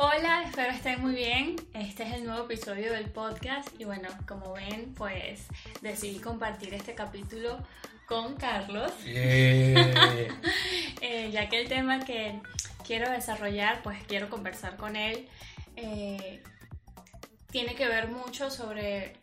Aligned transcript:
Hola, 0.00 0.44
espero 0.44 0.70
estén 0.70 1.02
muy 1.02 1.12
bien. 1.12 1.56
Este 1.74 2.04
es 2.04 2.14
el 2.14 2.24
nuevo 2.24 2.44
episodio 2.44 2.92
del 2.92 3.06
podcast 3.10 3.68
y 3.80 3.84
bueno, 3.84 4.08
como 4.28 4.52
ven, 4.52 4.94
pues 4.96 5.48
decidí 5.82 6.20
compartir 6.20 6.72
este 6.72 6.94
capítulo 6.94 7.58
con 8.06 8.36
Carlos, 8.36 8.92
Yeah. 9.04 10.30
Eh, 11.00 11.30
ya 11.32 11.48
que 11.48 11.62
el 11.62 11.68
tema 11.68 11.98
que 11.98 12.40
quiero 12.86 13.10
desarrollar, 13.10 13.82
pues 13.82 13.98
quiero 14.06 14.30
conversar 14.30 14.76
con 14.76 14.94
él, 14.94 15.26
eh, 15.74 16.44
tiene 17.50 17.74
que 17.74 17.88
ver 17.88 18.06
mucho 18.06 18.52
sobre 18.52 19.16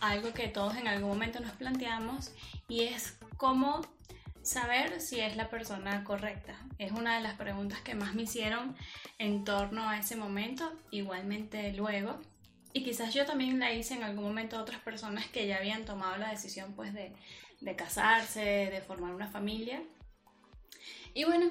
algo 0.00 0.32
que 0.32 0.48
todos 0.48 0.76
en 0.76 0.88
algún 0.88 1.10
momento 1.10 1.40
nos 1.40 1.52
planteamos 1.52 2.32
y 2.70 2.84
es 2.84 3.18
cómo 3.36 3.82
saber 4.42 5.00
si 5.00 5.20
es 5.20 5.36
la 5.36 5.48
persona 5.50 6.04
correcta. 6.04 6.54
Es 6.78 6.92
una 6.92 7.16
de 7.16 7.22
las 7.22 7.34
preguntas 7.34 7.80
que 7.80 7.94
más 7.94 8.14
me 8.14 8.22
hicieron 8.22 8.76
en 9.18 9.44
torno 9.44 9.88
a 9.88 9.98
ese 9.98 10.16
momento, 10.16 10.72
igualmente 10.90 11.72
luego. 11.72 12.20
Y 12.72 12.84
quizás 12.84 13.12
yo 13.14 13.26
también 13.26 13.58
la 13.58 13.72
hice 13.72 13.94
en 13.94 14.02
algún 14.02 14.24
momento 14.24 14.56
a 14.56 14.62
otras 14.62 14.80
personas 14.80 15.26
que 15.26 15.46
ya 15.46 15.58
habían 15.58 15.84
tomado 15.84 16.16
la 16.16 16.30
decisión 16.30 16.72
pues 16.74 16.94
de, 16.94 17.12
de 17.60 17.76
casarse, 17.76 18.40
de 18.40 18.80
formar 18.86 19.14
una 19.14 19.28
familia. 19.28 19.82
Y 21.14 21.24
bueno, 21.24 21.50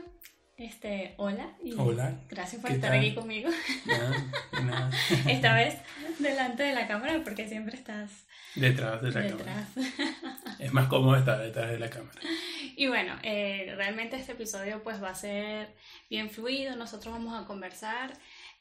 este, 0.58 1.14
hola. 1.18 1.56
Y 1.64 1.74
Hola. 1.78 2.20
Gracias 2.30 2.62
por 2.62 2.70
¿Qué 2.70 2.76
estar 2.76 2.92
tal? 2.92 3.00
aquí 3.00 3.16
conmigo. 3.16 3.50
Nada, 3.86 4.32
nada. 4.64 4.92
Esta 5.28 5.56
vez 5.56 5.78
delante 6.20 6.64
de 6.64 6.74
la 6.74 6.88
cámara 6.88 7.22
porque 7.24 7.48
siempre 7.48 7.76
estás 7.76 8.26
Detrás 8.56 9.02
de 9.02 9.12
la 9.12 9.28
cámara. 9.28 9.68
Es 10.62 10.72
más 10.72 10.88
cómodo 10.88 11.16
estar 11.16 11.40
detrás 11.40 11.72
de 11.72 11.80
la 11.80 11.90
cámara. 11.90 12.22
Y 12.76 12.88
bueno, 12.88 13.16
eh, 13.24 13.74
realmente 13.76 14.16
este 14.16 14.34
episodio 14.34 14.84
pues 14.84 15.02
va 15.02 15.10
a 15.10 15.16
ser 15.16 15.76
bien 16.08 16.30
fluido. 16.30 16.76
Nosotros 16.76 17.12
vamos 17.12 17.34
a 17.34 17.48
conversar 17.48 18.14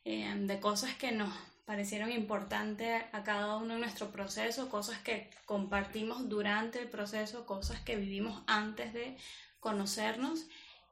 eh, 0.07 0.33
de 0.35 0.61
cosas 0.61 0.95
que 0.95 1.13
nos 1.13 1.31
parecieron 1.67 2.11
importantes 2.11 3.03
a 3.13 3.23
cada 3.23 3.59
uno 3.59 3.75
en 3.75 3.81
nuestro 3.81 4.11
proceso, 4.11 4.71
cosas 4.71 4.99
que 5.01 5.29
compartimos 5.45 6.27
durante 6.31 6.81
el 6.81 6.89
proceso, 6.89 7.45
cosas 7.45 7.81
que 7.81 7.97
vivimos 7.97 8.43
antes 8.47 8.95
de 8.95 9.19
conocernos 9.61 10.47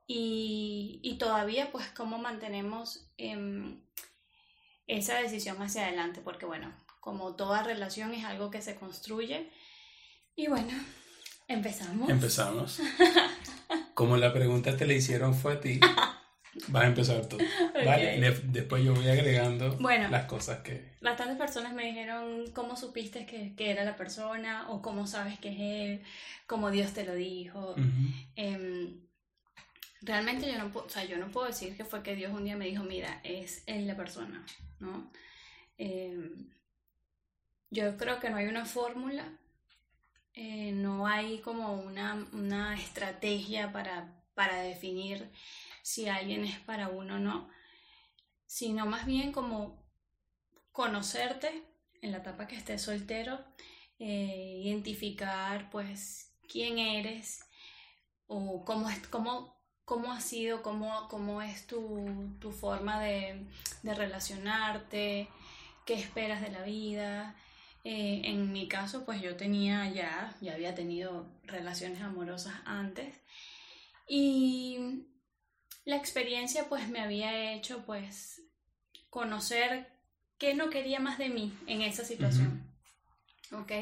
y, 0.06 1.00
y 1.02 1.16
todavía 1.16 1.72
pues 1.72 1.88
cómo 1.88 2.18
mantenemos 2.18 3.10
em, 3.16 3.80
esa 4.86 5.14
decisión 5.16 5.60
hacia 5.62 5.86
adelante, 5.86 6.20
porque 6.22 6.44
bueno, 6.44 6.70
como 7.00 7.34
toda 7.34 7.62
relación 7.62 8.12
es 8.12 8.26
algo 8.26 8.50
que 8.50 8.60
se 8.60 8.74
construye. 8.74 9.50
Y 10.36 10.46
bueno, 10.46 10.72
empezamos. 11.48 12.08
Empezamos. 12.08 12.80
Como 13.94 14.16
la 14.16 14.32
pregunta 14.32 14.76
te 14.76 14.86
la 14.86 14.92
hicieron 14.94 15.34
fue 15.34 15.54
a 15.54 15.60
ti, 15.60 15.80
vas 16.68 16.84
a 16.84 16.86
empezar 16.86 17.26
tú. 17.28 17.36
Vale, 17.84 18.20
De- 18.20 18.40
después 18.44 18.84
yo 18.84 18.94
voy 18.94 19.08
agregando 19.08 19.76
Bueno. 19.78 20.08
las 20.08 20.26
cosas 20.26 20.60
que... 20.60 20.96
Bastantes 21.00 21.36
personas 21.36 21.72
me 21.74 21.86
dijeron 21.86 22.50
cómo 22.52 22.76
supiste 22.76 23.26
que, 23.26 23.54
que 23.56 23.70
era 23.70 23.84
la 23.84 23.96
persona 23.96 24.70
o 24.70 24.80
cómo 24.82 25.06
sabes 25.06 25.38
que 25.40 25.48
es 25.48 25.56
él, 25.58 26.02
cómo 26.46 26.70
Dios 26.70 26.92
te 26.92 27.04
lo 27.04 27.14
dijo. 27.14 27.72
Ujú. 27.72 27.82
Em, 28.36 29.00
realmente 30.02 30.50
yo 30.50 30.58
no, 30.58 30.70
puedo, 30.70 30.86
o 30.86 30.90
sea, 30.90 31.04
yo 31.04 31.16
no 31.18 31.28
puedo 31.30 31.46
decir 31.48 31.76
que 31.76 31.84
fue 31.84 32.02
que 32.04 32.14
Dios 32.14 32.32
un 32.32 32.44
día 32.44 32.56
me 32.56 32.66
dijo, 32.66 32.84
mira, 32.84 33.20
es 33.24 33.64
él 33.66 33.86
la 33.88 33.96
persona, 33.96 34.44
¿no? 34.78 35.10
Em, 35.76 36.50
yo 37.70 37.96
creo 37.96 38.18
que 38.20 38.30
no 38.30 38.36
hay 38.36 38.46
una 38.46 38.64
fórmula, 38.64 39.28
eh, 40.40 40.70
no 40.70 41.08
hay 41.08 41.40
como 41.40 41.72
una, 41.72 42.14
una 42.32 42.80
estrategia 42.80 43.72
para, 43.72 44.22
para 44.34 44.62
definir 44.62 45.32
si 45.82 46.08
alguien 46.08 46.44
es 46.44 46.60
para 46.60 46.90
uno 46.90 47.16
o 47.16 47.18
no, 47.18 47.50
sino 48.46 48.86
más 48.86 49.04
bien 49.04 49.32
como 49.32 49.84
conocerte 50.70 51.64
en 52.02 52.12
la 52.12 52.18
etapa 52.18 52.46
que 52.46 52.54
estés 52.54 52.82
soltero, 52.82 53.44
eh, 53.98 54.60
identificar 54.62 55.70
pues 55.70 56.32
quién 56.48 56.78
eres 56.78 57.40
o 58.28 58.64
cómo, 58.64 58.88
es, 58.90 59.08
cómo, 59.08 59.60
cómo 59.84 60.12
ha 60.12 60.20
sido, 60.20 60.62
cómo, 60.62 61.08
cómo 61.08 61.42
es 61.42 61.66
tu, 61.66 62.36
tu 62.38 62.52
forma 62.52 63.00
de, 63.00 63.44
de 63.82 63.92
relacionarte, 63.92 65.28
qué 65.84 65.94
esperas 65.94 66.40
de 66.42 66.50
la 66.50 66.62
vida. 66.62 67.34
Eh, 67.84 68.22
en 68.24 68.52
mi 68.52 68.68
caso, 68.68 69.04
pues 69.04 69.22
yo 69.22 69.36
tenía 69.36 69.88
ya, 69.90 70.36
ya 70.40 70.54
había 70.54 70.74
tenido 70.74 71.26
relaciones 71.44 72.02
amorosas 72.02 72.54
antes 72.64 73.14
y 74.08 75.06
la 75.84 75.96
experiencia 75.96 76.68
pues 76.68 76.88
me 76.88 77.00
había 77.00 77.52
hecho 77.52 77.84
pues 77.86 78.42
conocer 79.10 79.88
qué 80.38 80.54
no 80.54 80.70
quería 80.70 81.00
más 81.00 81.18
de 81.18 81.28
mí 81.28 81.56
en 81.66 81.82
esa 81.82 82.04
situación. 82.04 82.62
¿Ok? 83.52 83.72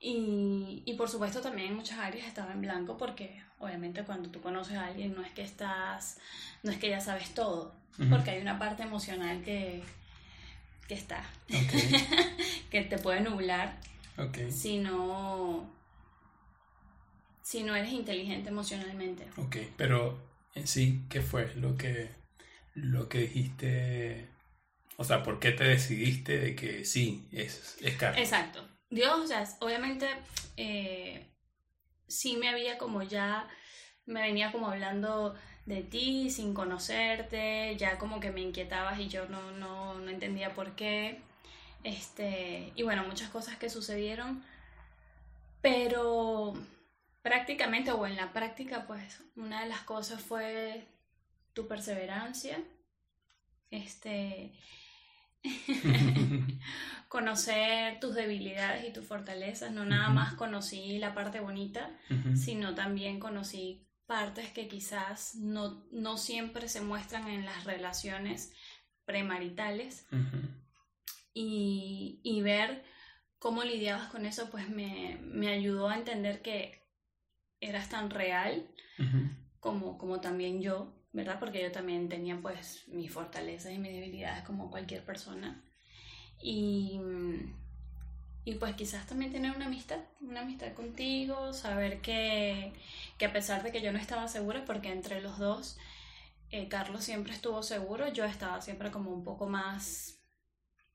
Y, 0.00 0.82
y 0.84 0.94
por 0.94 1.08
supuesto 1.08 1.40
también 1.40 1.68
en 1.68 1.76
muchas 1.76 1.98
áreas 1.98 2.26
estaba 2.26 2.52
en 2.52 2.60
blanco 2.60 2.98
porque 2.98 3.42
obviamente 3.58 4.02
cuando 4.02 4.30
tú 4.30 4.40
conoces 4.40 4.76
a 4.76 4.86
alguien 4.86 5.14
no 5.14 5.22
es 5.22 5.30
que 5.30 5.42
estás, 5.42 6.18
no 6.62 6.72
es 6.72 6.78
que 6.78 6.90
ya 6.90 7.00
sabes 7.00 7.32
todo, 7.32 7.74
porque 8.10 8.32
hay 8.32 8.42
una 8.42 8.58
parte 8.58 8.82
emocional 8.82 9.42
que, 9.44 9.82
que 10.88 10.94
está, 10.94 11.24
Ok, 11.48 11.72
que 12.72 12.82
te 12.82 12.96
puede 12.98 13.20
nublar 13.20 13.78
ok, 14.16 14.48
si 14.48 14.78
no, 14.78 15.70
si 17.42 17.62
no 17.62 17.76
eres 17.76 17.92
inteligente 17.92 18.48
emocionalmente. 18.48 19.28
ok. 19.36 19.56
Pero 19.76 20.18
en 20.54 20.66
sí, 20.66 21.02
¿qué 21.10 21.20
fue 21.20 21.54
lo 21.54 21.76
que, 21.76 22.08
lo 22.72 23.10
que 23.10 23.18
dijiste? 23.18 24.30
O 24.96 25.04
sea, 25.04 25.22
¿por 25.22 25.38
qué 25.38 25.52
te 25.52 25.64
decidiste 25.64 26.38
de 26.38 26.56
que 26.56 26.86
sí, 26.86 27.28
es, 27.30 27.76
es 27.82 27.96
Carlos? 27.96 28.18
Exacto. 28.18 28.66
Dios, 28.88 29.20
o 29.20 29.26
sea, 29.26 29.44
obviamente 29.60 30.08
eh, 30.56 31.26
sí 32.08 32.38
me 32.38 32.48
había 32.48 32.78
como 32.78 33.02
ya, 33.02 33.48
me 34.06 34.22
venía 34.22 34.50
como 34.50 34.68
hablando 34.68 35.34
de 35.66 35.82
ti 35.82 36.30
sin 36.30 36.54
conocerte, 36.54 37.76
ya 37.76 37.98
como 37.98 38.18
que 38.18 38.30
me 38.30 38.40
inquietabas 38.40 38.98
y 38.98 39.08
yo 39.08 39.28
no, 39.28 39.50
no, 39.52 39.98
no 39.98 40.10
entendía 40.10 40.54
por 40.54 40.74
qué. 40.74 41.20
Este, 41.84 42.72
y 42.76 42.82
bueno, 42.82 43.04
muchas 43.04 43.30
cosas 43.30 43.56
que 43.56 43.68
sucedieron, 43.68 44.42
pero 45.60 46.54
prácticamente 47.22 47.92
o 47.92 48.06
en 48.06 48.16
la 48.16 48.32
práctica, 48.32 48.86
pues 48.86 49.22
una 49.36 49.62
de 49.62 49.68
las 49.68 49.80
cosas 49.80 50.22
fue 50.22 50.86
tu 51.52 51.66
perseverancia. 51.66 52.62
Este, 53.70 54.52
conocer 57.08 58.00
tus 58.00 58.14
debilidades 58.14 58.88
y 58.88 58.92
tus 58.92 59.06
fortalezas. 59.06 59.72
No 59.72 59.84
nada 59.84 60.08
más 60.08 60.34
conocí 60.34 60.98
la 60.98 61.14
parte 61.14 61.40
bonita, 61.40 61.90
sino 62.34 62.74
también 62.74 63.18
conocí 63.18 63.86
partes 64.06 64.50
que 64.50 64.68
quizás 64.68 65.36
no, 65.36 65.84
no 65.90 66.18
siempre 66.18 66.68
se 66.68 66.80
muestran 66.80 67.28
en 67.28 67.44
las 67.44 67.64
relaciones 67.64 68.52
premaritales. 69.04 70.06
Y, 71.34 72.20
y 72.22 72.42
ver 72.42 72.84
cómo 73.38 73.64
lidiabas 73.64 74.08
con 74.08 74.26
eso, 74.26 74.50
pues 74.50 74.68
me, 74.68 75.18
me 75.22 75.48
ayudó 75.48 75.88
a 75.88 75.96
entender 75.96 76.42
que 76.42 76.82
eras 77.60 77.88
tan 77.88 78.10
real 78.10 78.68
como, 79.60 79.98
como 79.98 80.20
también 80.20 80.60
yo, 80.60 80.92
¿verdad? 81.12 81.38
Porque 81.38 81.62
yo 81.62 81.72
también 81.72 82.08
tenía 82.08 82.40
pues 82.40 82.86
mis 82.88 83.12
fortalezas 83.12 83.72
y 83.72 83.78
mis 83.78 83.92
debilidades 83.92 84.44
como 84.44 84.70
cualquier 84.70 85.04
persona. 85.04 85.62
Y, 86.40 87.00
y 88.44 88.54
pues 88.54 88.74
quizás 88.74 89.06
también 89.06 89.32
tener 89.32 89.54
una 89.54 89.66
amistad, 89.66 90.00
una 90.20 90.40
amistad 90.40 90.72
contigo, 90.74 91.52
saber 91.52 92.00
que, 92.00 92.72
que 93.18 93.26
a 93.26 93.32
pesar 93.32 93.62
de 93.62 93.70
que 93.70 93.82
yo 93.82 93.92
no 93.92 93.98
estaba 93.98 94.26
segura, 94.26 94.64
porque 94.64 94.90
entre 94.90 95.20
los 95.20 95.38
dos, 95.38 95.78
eh, 96.50 96.68
Carlos 96.68 97.04
siempre 97.04 97.32
estuvo 97.32 97.62
seguro, 97.62 98.12
yo 98.12 98.24
estaba 98.24 98.60
siempre 98.60 98.90
como 98.90 99.12
un 99.12 99.22
poco 99.22 99.48
más, 99.48 100.21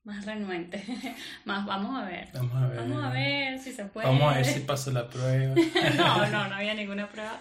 más 0.08 0.24
renuente, 0.24 0.82
más 1.44 1.66
vamos 1.66 1.96
a 2.00 2.04
ver. 2.06 2.30
Vamos 2.32 2.56
a 2.56 2.66
ver. 2.66 2.78
Vamos 2.78 3.04
a 3.04 3.10
ver 3.10 3.58
si 3.58 3.72
se 3.72 3.84
puede. 3.84 4.06
Vamos 4.06 4.32
a 4.32 4.36
ver 4.36 4.46
si 4.46 4.60
paso 4.60 4.90
la 4.90 5.08
prueba. 5.08 5.54
no, 5.96 6.26
no, 6.26 6.48
no 6.48 6.54
había 6.54 6.72
ninguna 6.74 7.08
prueba. 7.10 7.38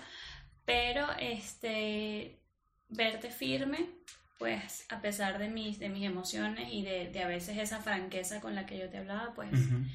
Pero 0.66 1.08
este 1.18 2.42
verte 2.90 3.32
firme, 3.32 3.86
pues 4.38 4.86
a 4.90 5.00
pesar 5.00 5.40
de 5.40 5.48
mis, 5.48 5.80
de 5.80 5.88
mis 5.88 6.04
emociones 6.04 6.68
y 6.74 6.84
de, 6.84 7.10
de 7.10 7.24
a 7.24 7.28
veces 7.28 7.58
esa 7.58 7.80
franqueza 7.80 8.42
con 8.42 8.54
la 8.54 8.66
que 8.66 8.78
yo 8.78 8.90
te 8.90 8.98
hablaba, 8.98 9.34
pues 9.34 9.54
Ujú. 9.54 9.86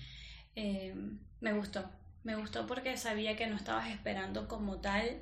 eh, 0.56 0.94
me 1.40 1.52
gustó. 1.52 1.90
Me 2.24 2.36
gustó 2.36 2.66
porque 2.66 2.96
sabía 2.96 3.36
que 3.36 3.46
no 3.48 3.56
estabas 3.56 3.90
esperando 3.90 4.48
como 4.48 4.80
tal 4.80 5.20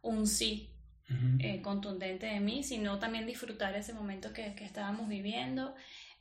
un 0.00 0.28
sí 0.28 0.70
Ujú. 1.10 1.38
eh, 1.40 1.60
contundente 1.60 2.26
de 2.26 2.38
mí, 2.38 2.62
sino 2.62 3.00
también 3.00 3.26
disfrutar 3.26 3.74
ese 3.74 3.94
momento 3.94 4.32
que, 4.32 4.54
que 4.54 4.64
estábamos 4.64 5.08
viviendo. 5.08 5.74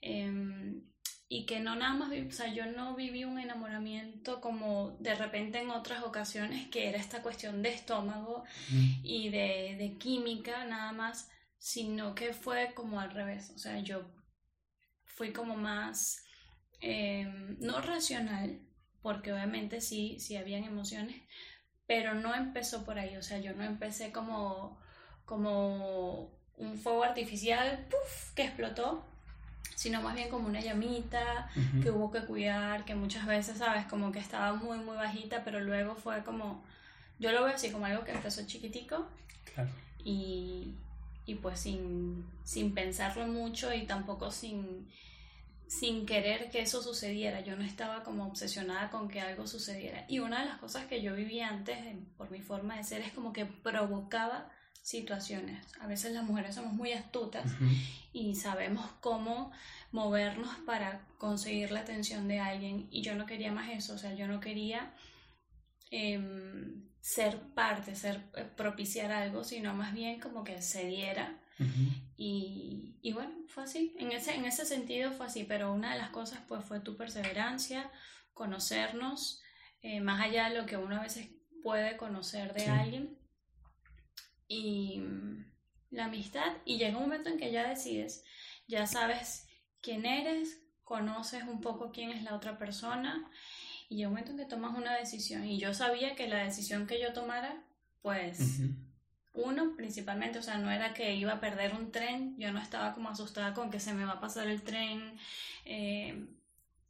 Eh, 0.03 0.81
y 1.29 1.45
que 1.45 1.59
no 1.61 1.75
nada 1.75 1.95
más, 1.95 2.11
o 2.11 2.31
sea, 2.31 2.53
yo 2.53 2.65
no 2.67 2.95
viví 2.95 3.23
un 3.23 3.39
enamoramiento 3.39 4.39
como 4.39 4.97
de 4.99 5.15
repente 5.15 5.59
en 5.59 5.71
otras 5.71 6.03
ocasiones, 6.03 6.67
que 6.69 6.89
era 6.89 6.99
esta 6.99 7.23
cuestión 7.23 7.63
de 7.63 7.69
estómago 7.69 8.43
Ujú. 8.69 8.99
y 9.03 9.29
de, 9.29 9.75
de 9.79 9.97
química 9.97 10.65
nada 10.65 10.91
más, 10.91 11.31
sino 11.57 12.13
que 12.13 12.33
fue 12.33 12.73
como 12.75 12.99
al 12.99 13.11
revés. 13.11 13.51
O 13.55 13.57
sea, 13.57 13.79
yo 13.79 14.03
fui 15.05 15.31
como 15.31 15.55
más, 15.55 16.23
em, 16.81 17.57
no 17.59 17.81
racional, 17.81 18.59
porque 19.01 19.33
obviamente 19.33 19.81
sí, 19.81 20.19
sí 20.19 20.35
habían 20.35 20.65
emociones, 20.65 21.21
pero 21.87 22.13
no 22.13 22.35
empezó 22.35 22.85
por 22.85 22.99
ahí, 22.99 23.15
o 23.17 23.23
sea, 23.23 23.39
yo 23.39 23.53
no 23.53 23.63
empecé 23.63 24.11
como, 24.11 24.79
como 25.25 26.37
un 26.57 26.77
fuego 26.77 27.03
artificial 27.03 27.87
puff, 27.89 28.33
que 28.35 28.43
explotó, 28.43 29.12
sino 29.75 30.01
más 30.01 30.15
bien 30.15 30.29
como 30.29 30.47
una 30.47 30.61
llamita 30.61 31.49
que 31.81 31.91
hubo 31.91 32.11
que 32.11 32.21
cuidar, 32.21 32.85
que 32.85 32.95
muchas 32.95 33.25
veces, 33.25 33.57
sabes, 33.57 33.85
como 33.85 34.11
que 34.11 34.19
estaba 34.19 34.53
muy, 34.53 34.77
muy 34.79 34.95
bajita, 34.95 35.43
pero 35.43 35.59
luego 35.59 35.95
fue 35.95 36.23
como, 36.23 36.63
yo 37.19 37.31
lo 37.31 37.43
veo 37.43 37.55
así 37.55 37.69
como 37.69 37.85
algo 37.85 38.03
que 38.03 38.11
empezó 38.11 38.45
chiquitico 38.45 39.07
y, 40.03 40.73
y 41.25 41.35
pues 41.35 41.59
sin, 41.59 42.25
sin 42.43 42.73
pensarlo 42.73 43.27
mucho 43.27 43.73
y 43.73 43.85
tampoco 43.85 44.31
sin, 44.31 44.87
sin 45.67 46.05
querer 46.05 46.49
que 46.49 46.61
eso 46.61 46.81
sucediera. 46.81 47.41
Yo 47.41 47.55
no 47.55 47.63
estaba 47.63 48.03
como 48.03 48.27
obsesionada 48.27 48.89
con 48.89 49.09
que 49.09 49.21
algo 49.21 49.47
sucediera. 49.47 50.05
Y 50.07 50.19
una 50.19 50.41
de 50.41 50.45
las 50.45 50.59
cosas 50.59 50.85
que 50.85 51.01
yo 51.01 51.15
viví 51.15 51.41
antes, 51.41 51.77
por 52.17 52.29
mi 52.29 52.41
forma 52.41 52.77
de 52.77 52.83
ser, 52.83 53.01
es 53.01 53.11
como 53.11 53.33
que 53.33 53.45
provocaba 53.45 54.49
situaciones. 54.83 55.65
A 55.79 55.87
veces 55.87 56.11
las 56.11 56.25
mujeres 56.25 56.55
somos 56.55 56.73
muy 56.73 56.91
astutas 56.91 57.49
y 58.11 58.35
sabemos 58.35 58.85
cómo 58.99 59.51
movernos 59.91 60.53
para 60.65 61.07
conseguir 61.17 61.71
la 61.71 61.79
atención 61.79 62.27
de 62.27 62.39
alguien. 62.41 62.87
Y 62.91 63.01
yo 63.01 63.15
no 63.15 63.25
quería 63.25 63.51
más 63.51 63.71
eso, 63.71 63.93
o 63.93 63.97
sea, 63.97 64.13
yo 64.13 64.27
no 64.27 64.41
quería 64.41 64.93
em, 65.89 66.89
ser 66.99 67.39
parte, 67.53 67.95
ser 67.95 68.29
eh, 68.35 68.43
propiciar 68.43 69.11
algo, 69.13 69.45
sino 69.45 69.73
más 69.73 69.93
bien 69.93 70.19
como 70.19 70.43
que 70.43 70.61
se 70.61 70.85
diera. 70.85 71.39
y, 72.17 72.97
y, 73.01 73.13
bueno, 73.13 73.31
fue 73.47 73.63
así, 73.63 73.95
en 73.97 74.11
ese, 74.11 74.35
en 74.35 74.43
ese 74.43 74.65
sentido 74.65 75.11
fue 75.13 75.27
así, 75.27 75.45
pero 75.45 75.71
una 75.71 75.93
de 75.93 75.99
las 75.99 76.09
cosas 76.09 76.39
pues 76.47 76.65
fue 76.65 76.81
tu 76.81 76.97
perseverancia, 76.97 77.89
conocernos, 78.33 79.41
eh, 79.81 80.01
más 80.01 80.19
allá 80.19 80.49
de 80.49 80.55
lo 80.59 80.65
que 80.65 80.75
uno 80.75 80.97
a 80.97 81.03
veces 81.03 81.29
puede 81.61 81.95
conocer 81.95 82.53
de 82.53 82.65
alguien 82.65 83.22
y 84.53 84.99
mm, 84.99 85.45
la 85.91 86.05
amistad 86.05 86.57
y 86.65 86.77
llega 86.77 86.97
un 86.97 87.03
momento 87.03 87.29
en 87.29 87.37
que 87.37 87.51
ya 87.51 87.67
decides, 87.67 88.23
ya 88.67 88.85
sabes 88.85 89.47
quién 89.81 90.05
eres, 90.05 90.61
conoces 90.83 91.43
un 91.43 91.61
poco 91.61 91.91
quién 91.91 92.11
es 92.11 92.23
la 92.23 92.35
otra 92.35 92.57
persona 92.57 93.29
y 93.89 93.95
llega 93.95 94.09
un 94.09 94.13
momento 94.13 94.31
en 94.31 94.37
que 94.37 94.45
tomas 94.45 94.77
una 94.77 94.95
decisión. 94.95 95.45
Y 95.45 95.59
yo 95.59 95.73
sabía 95.73 96.15
que 96.15 96.27
la 96.27 96.43
decisión 96.43 96.87
que 96.87 97.01
yo 97.01 97.13
tomara, 97.13 97.63
pues 98.01 98.59
uno 99.33 99.75
principalmente, 99.75 100.39
o 100.39 100.43
sea, 100.43 100.57
no 100.57 100.71
era 100.71 100.93
que 100.93 101.15
iba 101.15 101.33
a 101.33 101.39
perder 101.39 101.73
un 101.73 101.91
tren, 101.91 102.35
yo 102.37 102.51
no 102.51 102.59
estaba 102.59 102.93
como 102.93 103.09
asustada 103.09 103.53
con 103.53 103.71
que 103.71 103.79
se 103.79 103.93
me 103.93 104.05
va 104.05 104.13
a 104.13 104.19
pasar 104.19 104.47
el 104.47 104.61
tren, 104.61 105.17
eh, 105.65 106.27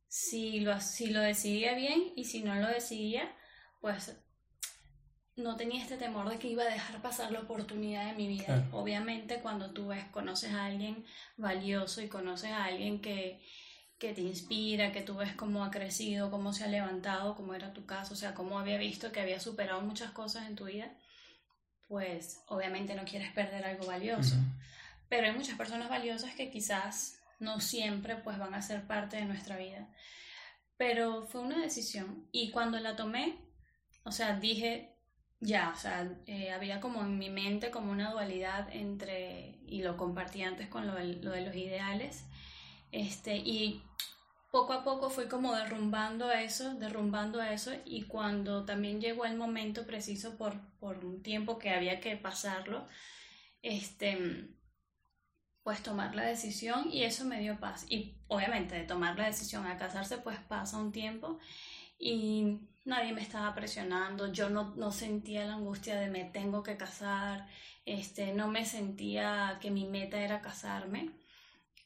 si, 0.08 0.60
lo, 0.60 0.80
si 0.82 1.08
lo 1.08 1.22
decidía 1.22 1.74
bien 1.76 2.12
y 2.16 2.26
si 2.26 2.44
no 2.44 2.56
lo 2.56 2.68
decidía, 2.68 3.34
pues 3.82 4.16
no 5.36 5.56
tenía 5.56 5.82
este 5.82 5.98
temor 5.98 6.30
de 6.30 6.38
que 6.38 6.48
iba 6.48 6.64
a 6.64 6.68
dejar 6.68 7.02
pasar 7.02 7.32
la 7.32 7.40
oportunidad 7.40 8.06
de 8.06 8.14
mi 8.14 8.28
vida. 8.28 8.68
Obviamente 8.72 9.40
cuando 9.40 9.72
tú 9.72 9.88
ves, 9.88 10.06
conoces 10.12 10.54
a 10.54 10.66
alguien 10.66 11.06
valioso 11.38 12.02
y 12.02 12.08
conoces 12.08 12.52
a 12.52 12.66
alguien 12.66 13.02
que, 13.02 13.42
que 13.98 14.14
te 14.14 14.22
inspira, 14.22 14.92
que 14.92 15.02
tú 15.02 15.16
ves 15.16 15.34
cómo 15.34 15.64
ha 15.64 15.72
crecido, 15.72 16.30
cómo 16.30 16.54
se 16.54 16.66
ha 16.66 16.68
levantado, 16.68 17.36
cómo 17.36 17.56
era 17.56 17.74
tu 17.74 17.86
caso, 17.86 18.14
o 18.14 18.18
sea, 18.18 18.36
cómo 18.36 18.60
había 18.60 18.78
visto 18.78 19.12
que 19.12 19.22
había 19.22 19.40
superado 19.40 19.82
muchas 19.82 20.12
cosas 20.12 20.48
en 20.48 20.56
tu 20.56 20.66
vida, 20.66 20.92
pues 21.88 22.44
obviamente 22.48 22.94
no 22.94 23.04
quieres 23.04 23.32
perder 23.32 23.66
algo 23.66 23.88
valioso. 23.88 24.36
Pero 25.10 25.28
hay 25.28 25.34
muchas 25.34 25.58
personas 25.58 25.90
valiosas 25.90 26.36
que 26.36 26.52
quizás 26.52 27.20
no 27.40 27.60
siempre 27.60 28.18
pues 28.18 28.38
van 28.38 28.54
a 28.54 28.62
ser 28.62 28.86
parte 28.86 29.18
de 29.18 29.26
nuestra 29.26 29.58
vida. 29.58 29.90
Pero 30.78 31.26
fue 31.26 31.42
una 31.42 31.60
decisión 31.60 32.28
y 32.32 32.52
cuando 32.52 32.80
la 32.80 32.96
tomé, 32.96 33.38
o 34.04 34.12
sea, 34.12 34.40
dije, 34.40 34.93
ya, 35.44 35.72
o 35.76 35.80
sea, 35.80 36.10
eh, 36.26 36.52
había 36.52 36.80
como 36.80 37.02
en 37.02 37.18
mi 37.18 37.30
mente 37.30 37.70
como 37.70 37.92
una 37.92 38.12
dualidad 38.12 38.68
entre, 38.72 39.60
y 39.68 39.84
lo 39.84 39.98
compartí 39.98 40.42
antes 40.42 40.68
con 40.70 40.88
lo 40.88 40.94
lo 40.94 41.32
de 41.32 41.42
los 41.42 41.56
ideales, 41.56 42.26
este, 42.92 43.38
y 43.38 43.84
poco 44.52 44.74
a 44.74 44.84
poco 44.84 45.10
fui 45.10 45.28
como 45.28 45.56
derrumbando 45.56 46.32
eso, 46.32 46.76
derrumbando 46.76 47.42
eso, 47.42 47.72
y 47.86 48.04
cuando 48.04 48.66
también 48.66 49.02
llegó 49.02 49.26
el 49.26 49.36
momento 49.36 49.86
preciso 49.86 50.38
por, 50.38 50.60
por 50.80 51.04
un 51.04 51.22
tiempo 51.24 51.58
que 51.60 51.72
había 51.72 52.00
que 52.00 52.16
pasarlo, 52.18 52.88
este, 53.62 54.50
pues 55.64 55.82
tomar 55.82 56.16
la 56.16 56.24
decisión 56.24 56.92
y 56.92 57.04
eso 57.04 57.26
me 57.26 57.40
dio 57.40 57.60
paz. 57.60 57.86
Y 57.90 58.18
obviamente 58.28 58.76
de 58.76 58.84
tomar 58.84 59.18
la 59.18 59.26
decisión 59.28 59.66
a 59.66 59.78
casarse, 59.78 60.18
pues 60.18 60.38
pasa 60.40 60.78
un 60.78 60.92
tiempo 60.92 61.40
y 61.98 62.60
nadie 62.86 63.14
me 63.14 63.22
estaba 63.22 63.54
presionando, 63.56 64.32
yo 64.32 64.50
no, 64.50 64.74
no, 64.76 64.92
sentía 64.92 65.46
la 65.46 65.56
angustia 65.56 66.00
de 66.00 66.10
me 66.10 66.26
tengo 66.26 66.64
que 66.64 66.78
casar, 66.78 67.48
este, 67.86 68.34
no 68.34 68.48
me 68.48 68.66
sentía 68.66 69.58
que 69.62 69.72
mi 69.72 69.86
meta 69.86 70.20
era 70.22 70.42
casarme. 70.42 71.12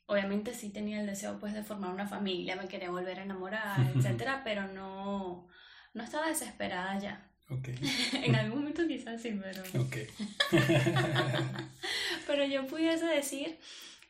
Obviamente 0.07 0.53
sí 0.53 0.69
tenía 0.69 1.01
el 1.01 1.05
deseo 1.05 1.37
pues 1.39 1.53
de 1.53 1.63
formar 1.63 1.91
una 1.91 2.07
familia, 2.07 2.55
me 2.55 2.67
quería 2.67 2.89
volver 2.89 3.19
a 3.19 3.23
enamorar, 3.23 3.79
etcétera, 3.95 4.41
pero 4.43 4.67
no, 4.67 5.47
no 5.93 6.03
estaba 6.03 6.27
desesperada 6.27 6.97
ya. 6.99 7.23
Okay. 7.49 7.75
en 8.23 8.35
algún 8.35 8.59
momento 8.59 8.87
quizás 8.87 9.21
sí, 9.21 9.39
pero... 9.41 9.85
Okay. 9.85 10.07
pero 12.27 12.45
yo 12.45 12.67
pudiese 12.67 13.05
decir 13.05 13.57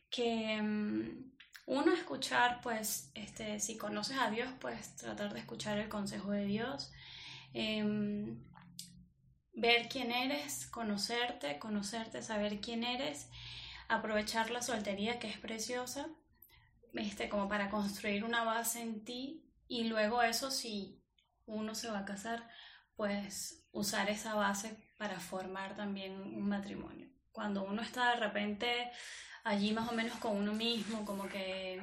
que 0.09 0.59
mm, 0.61 1.36
uno, 1.67 1.93
escuchar, 1.93 2.61
pues, 2.61 3.11
este, 3.13 3.59
si 3.59 3.77
conoces 3.77 4.17
a 4.17 4.31
Dios, 4.31 4.49
pues 4.61 4.95
tratar 4.95 5.33
de 5.33 5.39
escuchar 5.41 5.77
el 5.77 5.89
consejo 5.89 6.31
de 6.31 6.45
Dios. 6.45 6.93
Em, 7.53 8.41
ver 9.53 9.89
quién 9.89 10.11
eres, 10.11 10.67
conocerte, 10.67 11.59
conocerte, 11.59 12.21
saber 12.21 12.61
quién 12.61 12.85
eres, 12.85 13.29
aprovechar 13.89 14.49
la 14.49 14.61
soltería 14.61 15.19
que 15.19 15.29
es 15.29 15.37
preciosa, 15.37 16.07
este, 16.93 17.27
como 17.27 17.49
para 17.49 17.69
construir 17.69 18.23
una 18.23 18.45
base 18.45 18.81
en 18.81 19.03
ti 19.03 19.43
y 19.67 19.85
luego 19.85 20.21
eso 20.21 20.51
si 20.51 21.03
uno 21.45 21.75
se 21.75 21.89
va 21.89 21.99
a 21.99 22.05
casar, 22.05 22.47
pues 22.95 23.67
usar 23.73 24.09
esa 24.09 24.35
base 24.35 24.77
para 24.97 25.19
formar 25.19 25.75
también 25.75 26.13
un 26.13 26.47
matrimonio. 26.47 27.09
Cuando 27.33 27.63
uno 27.63 27.81
está 27.81 28.11
de 28.11 28.21
repente 28.21 28.91
allí 29.47 29.71
más 29.71 29.89
o 29.89 29.93
menos 29.93 30.17
con 30.17 30.37
uno 30.37 30.53
mismo, 30.53 31.05
como 31.05 31.27
que 31.27 31.79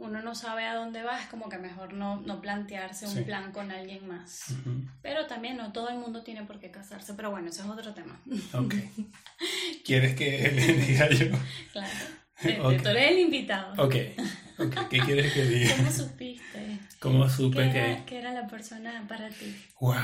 uno 0.00 0.22
no 0.22 0.34
sabe 0.34 0.64
a 0.64 0.74
dónde 0.74 1.02
va, 1.02 1.20
es 1.20 1.26
como 1.26 1.48
que 1.48 1.58
mejor 1.58 1.92
no, 1.92 2.20
no 2.20 2.40
plantearse 2.40 3.06
un 3.06 3.24
plan 3.24 3.52
con 3.52 3.70
alguien 3.70 4.08
más. 4.08 4.54
Pero 5.02 5.26
también 5.26 5.58
no 5.58 5.72
todo 5.72 5.90
el 5.90 5.98
mundo 5.98 6.22
tiene 6.22 6.44
por 6.44 6.58
qué 6.58 6.70
casarse, 6.70 7.12
pero 7.14 7.30
bueno, 7.30 7.50
ese 7.50 7.60
es 7.60 7.68
otro 7.68 7.92
tema. 7.92 8.18
Ok. 8.54 8.74
¿Quieres 9.84 10.14
que 10.14 10.50
le 10.54 10.72
diga 10.74 11.08
yo? 11.10 11.26
Claro. 11.72 11.90
Okay. 12.42 12.78
Tú 12.78 12.88
eres 12.88 13.10
el 13.10 13.18
invitado. 13.18 13.74
Ok. 13.74 13.94
okay. 14.58 14.84
¿Qué 14.88 14.98
quieres 15.00 15.30
que 15.34 15.44
diga? 15.44 15.76
¿Cómo 15.76 15.90
supiste? 15.92 16.78
¿Cómo 16.98 17.28
supe 17.28 17.70
que... 17.70 18.02
que 18.06 18.18
era 18.18 18.32
la 18.32 18.46
persona 18.46 19.04
para 19.06 19.28
ti? 19.28 19.54
¡Wow! 19.78 19.94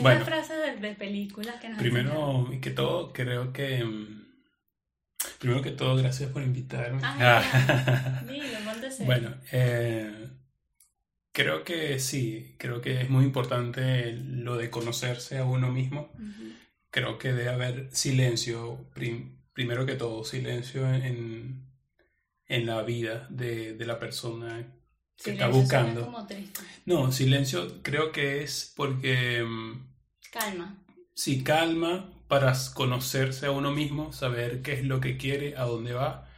Bueno, 0.00 0.24
frase 0.24 0.54
de, 0.54 0.76
de 0.78 0.94
película 0.96 1.60
que 1.60 1.68
nos 1.68 1.78
Primero 1.78 2.48
y 2.52 2.58
que 2.60 2.70
todo, 2.70 3.12
creo 3.12 3.52
que 3.52 3.84
mm, 3.84 4.31
Primero 5.42 5.60
que 5.60 5.72
todo, 5.72 5.96
gracias 5.96 6.30
por 6.30 6.40
invitarme. 6.40 7.00
Ah, 7.02 8.22
bueno, 9.04 9.34
eh, 9.50 10.28
creo 11.32 11.64
que 11.64 11.98
sí, 11.98 12.54
creo 12.58 12.80
que 12.80 13.00
es 13.00 13.10
muy 13.10 13.24
importante 13.24 14.12
lo 14.12 14.56
de 14.56 14.70
conocerse 14.70 15.38
a 15.38 15.44
uno 15.44 15.72
mismo. 15.72 16.12
Creo 16.90 17.18
que 17.18 17.32
debe 17.32 17.48
haber 17.48 17.88
silencio, 17.90 18.88
primero 19.52 19.84
que 19.84 19.96
todo, 19.96 20.22
silencio 20.22 20.88
en, 20.94 21.66
en 22.46 22.64
la 22.64 22.84
vida 22.84 23.26
de, 23.28 23.74
de 23.74 23.84
la 23.84 23.98
persona 23.98 24.72
que 25.16 25.32
está 25.32 25.48
buscando. 25.48 26.04
Como. 26.04 26.24
No, 26.86 27.10
silencio 27.10 27.82
creo 27.82 28.12
que 28.12 28.44
es 28.44 28.72
porque... 28.76 29.42
Mm, 29.42 29.88
calma. 30.30 30.78
Sí, 31.16 31.42
calma, 31.42 32.12
para 32.32 32.54
conocerse 32.72 33.44
a 33.44 33.50
uno 33.50 33.72
mismo, 33.72 34.14
saber 34.14 34.62
qué 34.62 34.72
es 34.72 34.84
lo 34.84 35.00
que 35.00 35.18
quiere, 35.18 35.54
a 35.58 35.64
dónde 35.64 35.92
va, 35.92 36.30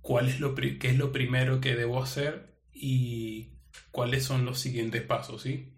cuál 0.00 0.28
es 0.28 0.38
lo 0.38 0.54
qué 0.54 0.78
es 0.80 0.96
lo 0.96 1.10
primero 1.10 1.60
que 1.60 1.74
debo 1.74 2.00
hacer 2.00 2.54
y 2.72 3.48
cuáles 3.90 4.22
son 4.24 4.44
los 4.44 4.60
siguientes 4.60 5.02
pasos, 5.02 5.42
¿sí? 5.42 5.76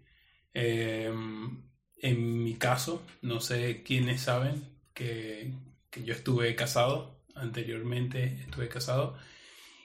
Em, 0.53 1.63
en 1.97 2.43
mi 2.43 2.53
caso, 2.53 3.03
no 3.23 3.39
sé 3.39 3.81
quiénes 3.81 4.21
saben 4.21 4.77
que, 4.93 5.51
que 5.89 6.03
yo 6.03 6.13
estuve 6.13 6.55
casado, 6.55 7.25
anteriormente 7.33 8.41
estuve 8.41 8.69
casado, 8.69 9.17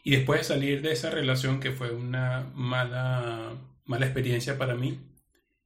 y 0.04 0.10
después 0.16 0.40
de 0.40 0.44
salir 0.44 0.82
de 0.82 0.92
esa 0.92 1.08
relación 1.08 1.60
que 1.60 1.72
fue 1.72 1.92
una 1.92 2.50
mala, 2.54 3.54
mala 3.86 4.04
experiencia 4.04 4.58
para 4.58 4.74
mí, 4.74 5.00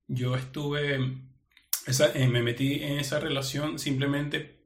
yo 0.06 0.36
estuve 0.36 1.33
eh, 1.86 2.28
me 2.28 2.42
metí 2.42 2.82
en 2.82 2.98
esa 2.98 3.20
relación 3.20 3.78
simplemente 3.78 4.56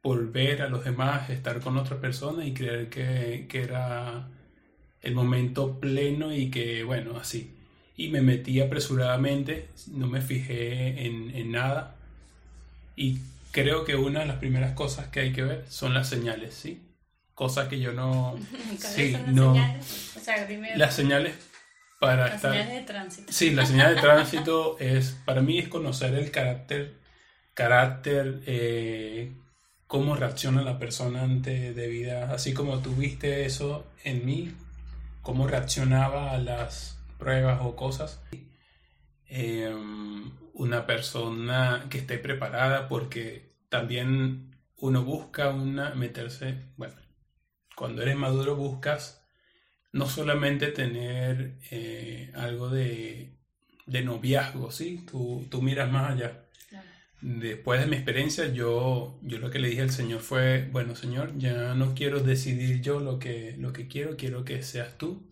por 0.00 0.32
ver 0.32 0.62
a 0.62 0.68
los 0.68 0.84
demás 0.84 1.30
estar 1.30 1.60
con 1.60 1.76
otra 1.76 2.00
persona 2.00 2.44
y 2.44 2.54
creer 2.54 2.88
que, 2.88 3.46
que 3.48 3.62
era 3.62 4.28
el 5.00 5.14
momento 5.14 5.78
pleno 5.78 6.34
y 6.34 6.50
que, 6.50 6.82
bueno, 6.84 7.16
así. 7.16 7.54
Y 7.96 8.08
me 8.08 8.22
metí 8.22 8.60
apresuradamente, 8.60 9.68
no 9.88 10.06
me 10.08 10.20
fijé 10.20 11.06
en, 11.06 11.30
en 11.34 11.52
nada. 11.52 11.96
Y 12.96 13.18
creo 13.52 13.84
que 13.84 13.94
una 13.94 14.20
de 14.20 14.26
las 14.26 14.36
primeras 14.36 14.72
cosas 14.72 15.08
que 15.08 15.20
hay 15.20 15.32
que 15.32 15.42
ver 15.42 15.64
son 15.68 15.94
las 15.94 16.08
señales, 16.08 16.54
¿sí? 16.54 16.80
Cosas 17.34 17.68
que 17.68 17.78
yo 17.78 17.92
no... 17.92 18.38
sí, 18.78 19.16
no. 19.28 19.52
Señales? 19.52 20.16
O 20.16 20.20
sea, 20.20 20.46
primero... 20.46 20.76
Las 20.76 20.96
señales 20.96 21.34
para 22.02 22.26
las 22.26 22.34
estar... 22.34 22.50
señales 22.50 22.74
de 22.74 22.82
tránsito. 22.82 23.32
Sí, 23.32 23.50
la 23.52 23.64
señal 23.64 23.94
de 23.94 24.00
tránsito 24.00 24.76
es, 24.80 25.12
para 25.24 25.40
mí 25.40 25.60
es 25.60 25.68
conocer 25.68 26.14
el 26.14 26.32
carácter, 26.32 26.98
carácter, 27.54 28.42
eh, 28.46 29.36
cómo 29.86 30.16
reacciona 30.16 30.62
la 30.62 30.80
persona 30.80 31.22
ante 31.22 31.72
de 31.72 31.86
vida, 31.86 32.32
así 32.32 32.54
como 32.54 32.80
tuviste 32.80 33.44
eso 33.44 33.86
en 34.02 34.26
mí, 34.26 34.52
cómo 35.20 35.46
reaccionaba 35.46 36.32
a 36.32 36.38
las 36.38 36.98
pruebas 37.18 37.60
o 37.62 37.76
cosas. 37.76 38.20
Em, 39.26 40.32
una 40.54 40.86
persona 40.86 41.86
que 41.88 41.98
esté 41.98 42.18
preparada 42.18 42.88
porque 42.88 43.54
también 43.68 44.56
uno 44.76 45.04
busca 45.04 45.50
una 45.50 45.94
meterse, 45.94 46.66
bueno, 46.76 46.96
cuando 47.76 48.02
eres 48.02 48.16
maduro 48.16 48.56
buscas 48.56 49.21
no 49.92 50.08
solamente 50.08 50.68
tener 50.68 51.58
eh, 51.70 52.32
algo 52.34 52.70
de, 52.70 53.36
de, 53.86 54.02
noviazgo, 54.02 54.70
¿sí? 54.70 55.04
Tú, 55.10 55.46
tú 55.50 55.62
miras 55.62 55.90
más 55.90 56.12
allá. 56.12 56.38
Después 57.20 57.80
de 57.80 57.86
mi 57.86 57.94
experiencia, 57.94 58.48
yo, 58.48 59.20
yo 59.22 59.38
lo 59.38 59.50
que 59.50 59.60
le 59.60 59.68
dije 59.68 59.82
al 59.82 59.92
Señor 59.92 60.20
fue, 60.20 60.68
bueno, 60.72 60.96
Señor, 60.96 61.38
ya 61.38 61.74
no 61.74 61.94
quiero 61.94 62.18
decidir 62.20 62.80
yo 62.80 62.98
lo 62.98 63.20
que, 63.20 63.54
lo 63.58 63.72
que 63.72 63.86
quiero, 63.86 64.16
quiero 64.16 64.44
que 64.44 64.62
seas 64.62 64.98
tú. 64.98 65.30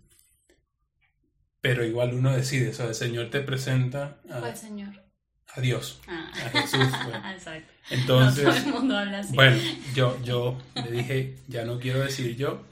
Pero 1.61 1.85
igual 1.85 2.15
uno 2.15 2.33
decide, 2.33 2.71
o 2.71 2.73
sea, 2.73 2.87
el 2.87 2.95
Señor 2.95 3.31
te 3.31 3.41
presenta 3.41 4.21
a, 4.31 4.55
Señor? 4.55 5.03
a 5.49 5.61
Dios, 5.61 6.01
ah. 6.07 6.31
a 6.33 6.49
Jesús. 6.51 6.81
Entonces, 7.91 8.45
todo 8.45 8.57
el 8.57 8.67
mundo 8.67 8.97
habla 8.97 9.19
así. 9.19 9.35
bueno, 9.35 9.57
yo, 9.93 10.17
yo 10.23 10.59
le 10.77 10.93
dije, 10.93 11.39
ya 11.49 11.65
no 11.65 11.81
quiero 11.81 12.01
decir 12.01 12.37
yo, 12.37 12.63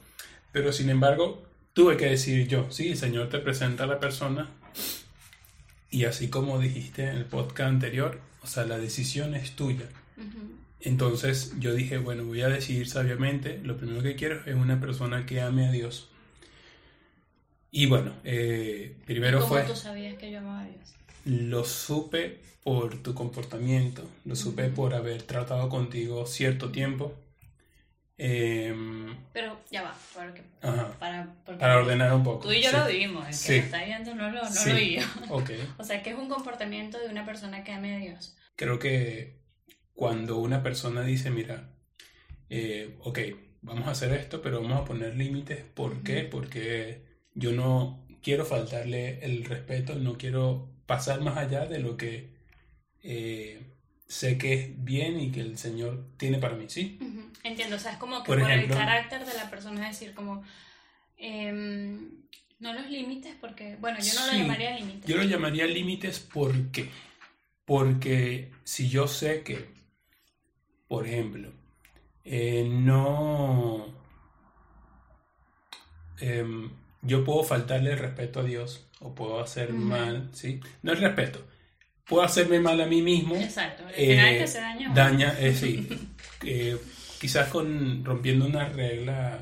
pero 0.53 0.73
sin 0.73 0.91
embargo, 0.91 1.48
tuve 1.79 1.97
que 1.97 2.07
decir 2.07 2.49
yo, 2.49 2.67
sí, 2.73 2.89
el 2.89 2.97
Señor 2.97 3.29
te 3.29 3.39
presenta 3.39 3.85
a 3.85 3.87
la 3.87 4.01
persona 4.01 4.49
y 5.93 6.07
así 6.07 6.27
como 6.27 6.59
dijiste 6.59 7.05
en 7.05 7.11
el 7.11 7.25
podcast 7.25 7.71
anterior, 7.71 8.21
o 8.43 8.49
sea, 8.49 8.65
la 8.65 8.79
decisión 8.79 9.37
es 9.37 9.53
tuya. 9.53 9.89
Entonces 10.81 11.53
yo 11.61 11.73
dije, 11.75 11.99
bueno, 11.99 12.25
voy 12.25 12.43
a 12.43 12.49
decidir 12.49 12.89
sabiamente, 12.89 13.61
lo 13.63 13.77
primero 13.77 14.03
que 14.03 14.17
quiero 14.17 14.45
es 14.45 14.57
una 14.57 14.81
persona 14.81 15.25
que 15.25 15.41
ame 15.41 15.69
a 15.69 15.71
Dios. 15.71 16.09
Y 17.71 17.87
bueno, 17.87 18.13
eh, 18.25 18.97
primero 19.07 19.39
¿Cómo 19.39 19.51
fue... 19.51 19.63
tú 19.63 19.77
sabías 19.77 20.19
que 20.19 20.33
yo 20.33 20.41
amaba 20.41 20.63
a 20.63 20.67
Dios? 20.67 20.95
Lo 21.27 21.63
supe 21.63 22.41
por 22.65 23.01
tu 23.05 23.15
comportamiento, 23.15 24.03
lo 24.25 24.35
supe 24.35 24.65
por 24.65 24.95
haber 24.95 25.23
tratado 25.23 25.69
contigo 25.69 26.27
cierto 26.27 26.73
tiempo. 26.73 27.15
Em, 28.21 29.17
Pero 29.33 29.61
ya 29.71 29.83
va, 29.83 29.97
porque, 30.13 30.43
para, 30.99 31.33
para, 31.45 31.79
ordenar 31.79 32.13
un 32.13 32.25
poco. 32.25 32.49
Tú 32.49 32.53
y 32.53 32.61
yo 32.61 32.73
lo 32.73 32.87
vivimos, 32.87 33.25
el 33.29 33.47
que 33.47 33.59
lo 33.59 33.65
está 33.65 33.85
viendo 33.85 34.15
no 34.17 34.31
lo, 34.33 34.43
no 34.43 34.51
sí. 34.51 34.69
lo 34.71 34.75
vivió. 34.75 35.03
Okay. 35.31 35.69
O 35.79 35.85
sea, 35.85 36.03
que 36.03 36.11
es 36.11 36.19
un 36.19 36.29
comportamiento 36.29 36.99
de 36.99 37.07
una 37.07 37.25
persona 37.25 37.63
que 37.63 37.73
ame 37.73 37.95
a 37.95 37.99
Dios. 37.99 38.37
Creo 38.57 38.81
que 38.81 39.39
cuando 39.95 40.39
una 40.39 40.65
persona 40.65 41.03
dice, 41.03 41.31
mira, 41.31 41.71
eh, 42.51 42.97
ok, 43.03 43.19
vamos 43.63 43.87
a 43.87 43.93
hacer 43.93 44.13
esto, 44.13 44.43
pero 44.43 44.61
vamos 44.63 44.81
a 44.81 44.85
poner 44.85 45.17
límites. 45.17 45.63
¿Por 45.75 46.03
qué? 46.03 46.23
Porque 46.25 47.05
yo 47.35 47.53
no 47.53 48.05
quiero 48.21 48.45
faltarle 48.45 49.21
el 49.25 49.45
respeto, 49.45 49.95
no 49.95 50.19
quiero 50.19 50.73
pasar 50.87 51.21
más 51.21 51.37
allá 51.37 51.67
de 51.67 51.79
lo 51.79 51.97
que 51.97 52.35
eh, 53.05 53.75
sé 54.09 54.39
que 54.39 54.55
es 54.55 54.85
bien 54.85 55.21
y 55.21 55.31
que 55.31 55.41
el 55.41 55.59
Señor 55.59 56.07
tiene 56.17 56.39
para 56.39 56.57
mí, 56.57 56.65
¿sí? 56.69 56.99
Entiendo, 57.43 57.77
o 57.77 57.79
sea, 57.79 57.93
es 57.93 57.99
como 57.99 58.23
que 58.23 58.27
por, 58.27 58.51
el 58.51 58.69
carácter 58.69 59.25
de 59.25 59.35
la 59.35 59.51
persona, 59.51 59.89
es 59.89 59.99
decir, 59.99 60.15
como... 60.15 60.43
Em, 61.17 62.29
no 62.61 62.73
los 62.73 62.91
límites 62.91 63.37
porque, 63.41 63.77
bueno, 63.81 63.99
yo 64.01 64.15
no 64.15 64.27
lo 64.27 64.33
llamaría 64.33 64.77
límites. 64.77 65.07
Yo 65.07 65.17
lo 65.17 65.23
llamaría 65.23 65.67
límites 65.67 66.19
porque, 66.19 66.91
porque 67.65 68.51
si 68.65 68.89
yo 68.89 69.07
sé 69.07 69.43
que, 69.43 69.69
por 70.89 71.07
ejemplo, 71.07 71.53
eh, 72.25 72.69
no... 72.69 73.87
Em, 76.21 76.71
yo 77.03 77.25
puedo 77.25 77.45
faltarle 77.45 77.93
el 77.93 77.99
respeto 77.99 78.41
a 78.41 78.45
Dios 78.45 78.89
o 78.99 79.15
puedo 79.15 79.41
hacer 79.41 79.73
mal, 79.73 80.29
¿sí? 80.33 80.61
No 80.83 80.93
el 80.93 80.99
respeto, 80.99 81.47
puedo 82.05 82.25
hacerme 82.25 82.59
mal 82.59 82.81
a 82.81 82.87
mí 82.87 83.03
mismo. 83.03 83.37
Exacto, 83.37 83.85
es 83.89 83.95
que 83.95 84.47
se 84.49 84.61
daña. 84.61 84.93
Daña, 84.93 85.37
eh, 85.39 85.55
sí. 85.55 85.89
quizás 87.21 87.49
con 87.49 88.05
rompiendo 88.05 88.47
una 88.47 88.69
regla 88.69 89.39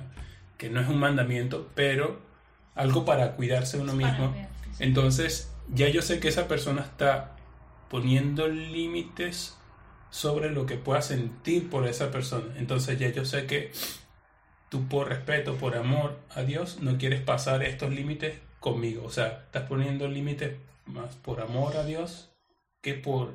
que 0.59 0.71
no 0.71 0.80
es 0.80 0.88
un 0.88 0.99
mandamiento, 0.99 1.71
pero 1.75 2.21
algo 2.75 3.04
para 3.04 3.33
cuidarse 3.33 3.78
uno 3.78 3.95
mismo. 3.95 4.35
Entonces, 4.78 5.52
ya 5.73 5.88
yo 5.88 6.02
sé 6.02 6.21
que 6.21 6.28
esa 6.28 6.49
persona 6.49 6.83
está 6.83 7.37
poniendo 7.88 8.49
límites 8.49 9.56
sobre 10.11 10.50
lo 10.50 10.66
que 10.66 10.76
pueda 10.76 11.02
sentir 11.02 11.68
por 11.68 11.87
esa 11.87 12.11
persona. 12.11 12.54
Entonces 12.56 12.99
ya 12.99 13.11
yo 13.11 13.25
sé 13.25 13.47
que 13.47 13.73
tú 14.68 14.88
por 14.88 15.09
respeto, 15.09 15.56
por 15.56 15.76
amor 15.76 16.18
a 16.35 16.42
Dios, 16.42 16.80
no 16.80 16.99
quieres 16.99 17.21
pasar 17.21 17.62
estos 17.62 17.92
límites 17.92 18.38
conmigo. 18.61 19.04
O 19.04 19.11
sea, 19.11 19.45
estás 19.47 19.64
poniendo 19.64 20.09
límites 20.09 20.56
más 20.87 21.16
por 21.16 21.40
amor 21.40 21.76
a 21.76 21.85
Dios 21.85 22.30
que 22.80 22.95
por 22.95 23.35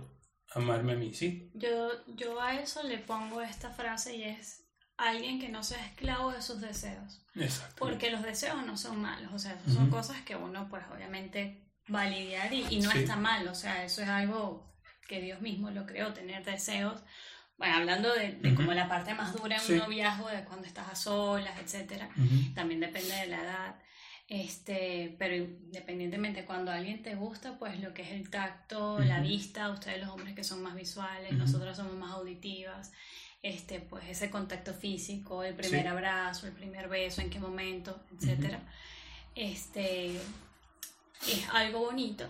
amarme 0.53 0.93
a 0.93 0.95
mí, 0.95 1.13
¿sí? 1.13 1.51
Yo, 1.53 1.91
yo 2.07 2.41
a 2.41 2.59
eso 2.59 2.83
le 2.83 2.97
pongo 2.97 3.41
esta 3.41 3.69
frase 3.71 4.15
y 4.15 4.23
es 4.23 4.65
alguien 4.97 5.39
que 5.39 5.49
no 5.49 5.63
sea 5.63 5.83
esclavo 5.85 6.31
de 6.31 6.41
sus 6.41 6.61
deseos. 6.61 7.25
Exacto. 7.35 7.75
Porque 7.79 8.11
los 8.11 8.21
deseos 8.21 8.65
no 8.65 8.77
son 8.77 9.01
malos, 9.01 9.31
o 9.33 9.39
sea, 9.39 9.57
son 9.73 9.89
cosas 9.89 10.21
que 10.21 10.35
uno 10.35 10.67
pues 10.69 10.83
obviamente 10.93 11.71
va 11.93 12.03
a 12.03 12.09
lidiar 12.09 12.53
y, 12.53 12.79
no 12.79 12.91
está 12.91 13.15
mal, 13.15 13.47
o 13.47 13.55
sea, 13.55 13.83
eso 13.83 14.01
es 14.01 14.09
algo 14.09 14.71
que 15.07 15.21
Dios 15.21 15.41
mismo 15.41 15.71
lo 15.71 15.85
creó, 15.85 16.13
tener 16.13 16.43
deseos. 16.43 17.01
Bueno, 17.57 17.75
hablando 17.75 18.13
de, 18.13 18.39
como 18.55 18.73
la 18.73 18.87
parte 18.87 19.13
más 19.13 19.33
dura 19.33 19.57
en 19.57 19.73
un 19.73 19.77
noviazgo, 19.79 20.29
de 20.29 20.43
cuando 20.43 20.67
estás 20.67 20.89
a 20.89 20.95
solas, 20.95 21.59
etcétera, 21.59 22.09
también 22.55 22.79
depende 22.79 23.13
de 23.15 23.27
la 23.27 23.41
edad. 23.41 23.75
Este, 24.31 25.13
pero 25.19 25.35
independientemente, 25.35 26.45
cuando 26.45 26.71
alguien 26.71 27.03
te 27.03 27.15
gusta, 27.15 27.59
pues 27.59 27.81
lo 27.81 27.93
que 27.93 28.03
es 28.03 28.11
el 28.11 28.29
tacto, 28.29 28.97
la 28.99 29.19
vista, 29.19 29.69
ustedes 29.69 29.99
los 29.99 30.09
hombres 30.09 30.33
que 30.33 30.45
son 30.45 30.63
más 30.63 30.73
visuales, 30.73 31.33
nosotras 31.33 31.75
somos 31.75 31.95
más 31.95 32.13
auditivas, 32.13 32.93
este, 33.43 33.81
pues 33.81 34.05
ese 34.07 34.29
contacto 34.29 34.73
físico, 34.73 35.43
el 35.43 35.53
primer 35.53 35.85
abrazo, 35.89 36.47
el 36.47 36.53
primer 36.53 36.87
beso, 36.87 37.19
en 37.19 37.29
qué 37.29 37.41
momento, 37.41 38.05
etcétera, 38.15 38.61
este, 39.35 40.15
es 40.15 41.49
algo 41.51 41.79
bonito, 41.79 42.25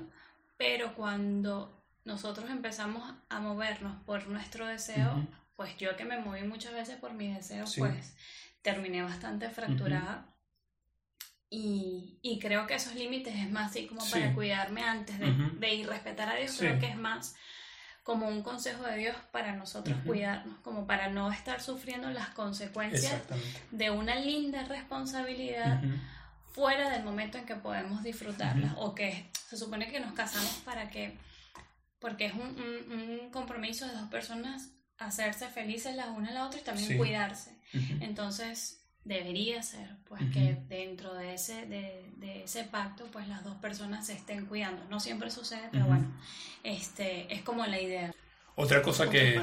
pero 0.58 0.96
cuando 0.96 1.84
nosotros 2.04 2.50
empezamos 2.50 3.14
a 3.30 3.40
movernos 3.42 4.02
por 4.08 4.28
nuestro 4.28 4.66
deseo, 4.66 5.24
pues 5.56 5.78
yo 5.78 5.96
que 5.96 6.06
me 6.06 6.18
moví 6.18 6.42
muchas 6.42 6.74
veces 6.74 6.96
por 6.96 7.14
mi 7.14 7.32
deseo, 7.32 7.66
pues 7.78 8.16
terminé 8.64 9.04
bastante 9.04 9.52
fracturada 9.52 10.31
y, 11.54 12.18
y, 12.22 12.40
creo 12.40 12.66
que 12.66 12.76
esos 12.76 12.96
límites 12.96 13.36
es 13.36 13.52
más 13.52 13.72
así 13.72 13.86
como 13.86 14.10
para 14.10 14.34
cuidarme 14.34 14.84
antes 14.84 15.20
de, 15.20 15.32
de, 15.60 15.74
ir 15.76 15.88
respetar 15.88 16.30
a 16.30 16.36
Dios, 16.36 16.56
creo 16.58 16.80
que 16.80 16.88
es 16.88 16.96
más 16.96 17.36
como 18.04 18.30
un 18.30 18.42
consejo 18.42 18.84
de 18.84 18.98
Dios 18.98 19.16
para 19.34 19.54
nosotros 19.54 19.98
cuidarnos, 20.06 20.60
como 20.60 20.88
para 20.88 21.10
no 21.10 21.30
estar 21.30 21.62
sufriendo 21.62 22.10
las 22.10 22.30
consecuencias 22.30 23.22
de 23.70 23.90
una 23.92 24.16
linda 24.16 24.64
responsabilidad 24.64 25.82
fuera 26.54 26.90
del 26.90 27.04
momento 27.04 27.38
en 27.38 27.46
que 27.46 27.56
podemos 27.56 28.02
disfrutarla 28.02 28.74
o 28.78 28.96
que 28.96 29.30
se 29.48 29.58
supone 29.58 29.92
que 29.92 30.00
nos 30.00 30.14
casamos 30.14 30.62
para 30.66 30.90
que, 30.90 31.18
porque 32.00 32.28
es 32.28 32.34
un, 32.34 32.40
un, 32.42 33.30
compromiso 33.30 33.86
de 33.86 33.94
dos 33.94 34.10
personas 34.10 34.70
hacerse 34.98 35.48
felices 35.50 35.96
la 35.96 36.08
una 36.12 36.30
a 36.30 36.34
la 36.34 36.46
otra 36.46 36.60
y 36.60 36.64
también 36.64 36.98
cuidarse. 36.98 37.60
Entonces, 38.00 38.81
debería 39.04 39.64
ser, 39.64 39.96
pues 40.08 40.22
que 40.32 40.58
dentro 40.70 41.14
de 41.14 41.34
ese, 41.34 41.66
de, 41.66 42.06
de, 42.18 42.44
ese 42.44 42.64
pacto, 42.64 43.06
pues 43.12 43.28
las 43.28 43.44
dos 43.44 43.56
personas 43.56 44.06
se 44.06 44.14
estén 44.14 44.46
cuidando. 44.46 44.84
No 44.90 45.00
siempre 45.00 45.32
sucede, 45.32 45.70
pero 45.72 45.86
bueno, 45.86 46.12
este, 46.64 47.34
es 47.34 47.42
como 47.42 47.66
la 47.66 47.82
idea. 47.82 48.14
Otra 48.56 48.82
cosa 48.82 49.10
que, 49.10 49.42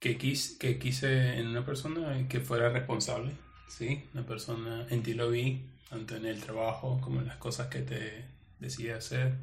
que, 0.00 0.16
que 0.16 0.78
quise 0.78 1.38
en 1.38 1.48
una 1.48 1.64
persona 1.64 2.18
es 2.18 2.28
que 2.28 2.40
fuera 2.40 2.70
responsable, 2.70 3.32
¿sí? 3.68 4.04
Una 4.14 4.24
persona, 4.24 4.86
en 4.88 5.02
ti 5.02 5.12
lo 5.12 5.30
vi, 5.30 5.66
tanto 5.90 6.16
en 6.16 6.24
el 6.24 6.40
trabajo 6.40 7.00
como 7.02 7.20
en 7.20 7.26
las 7.26 7.36
cosas 7.36 7.68
que 7.68 7.80
te 7.80 8.24
decide 8.58 8.94
hacer, 8.94 9.34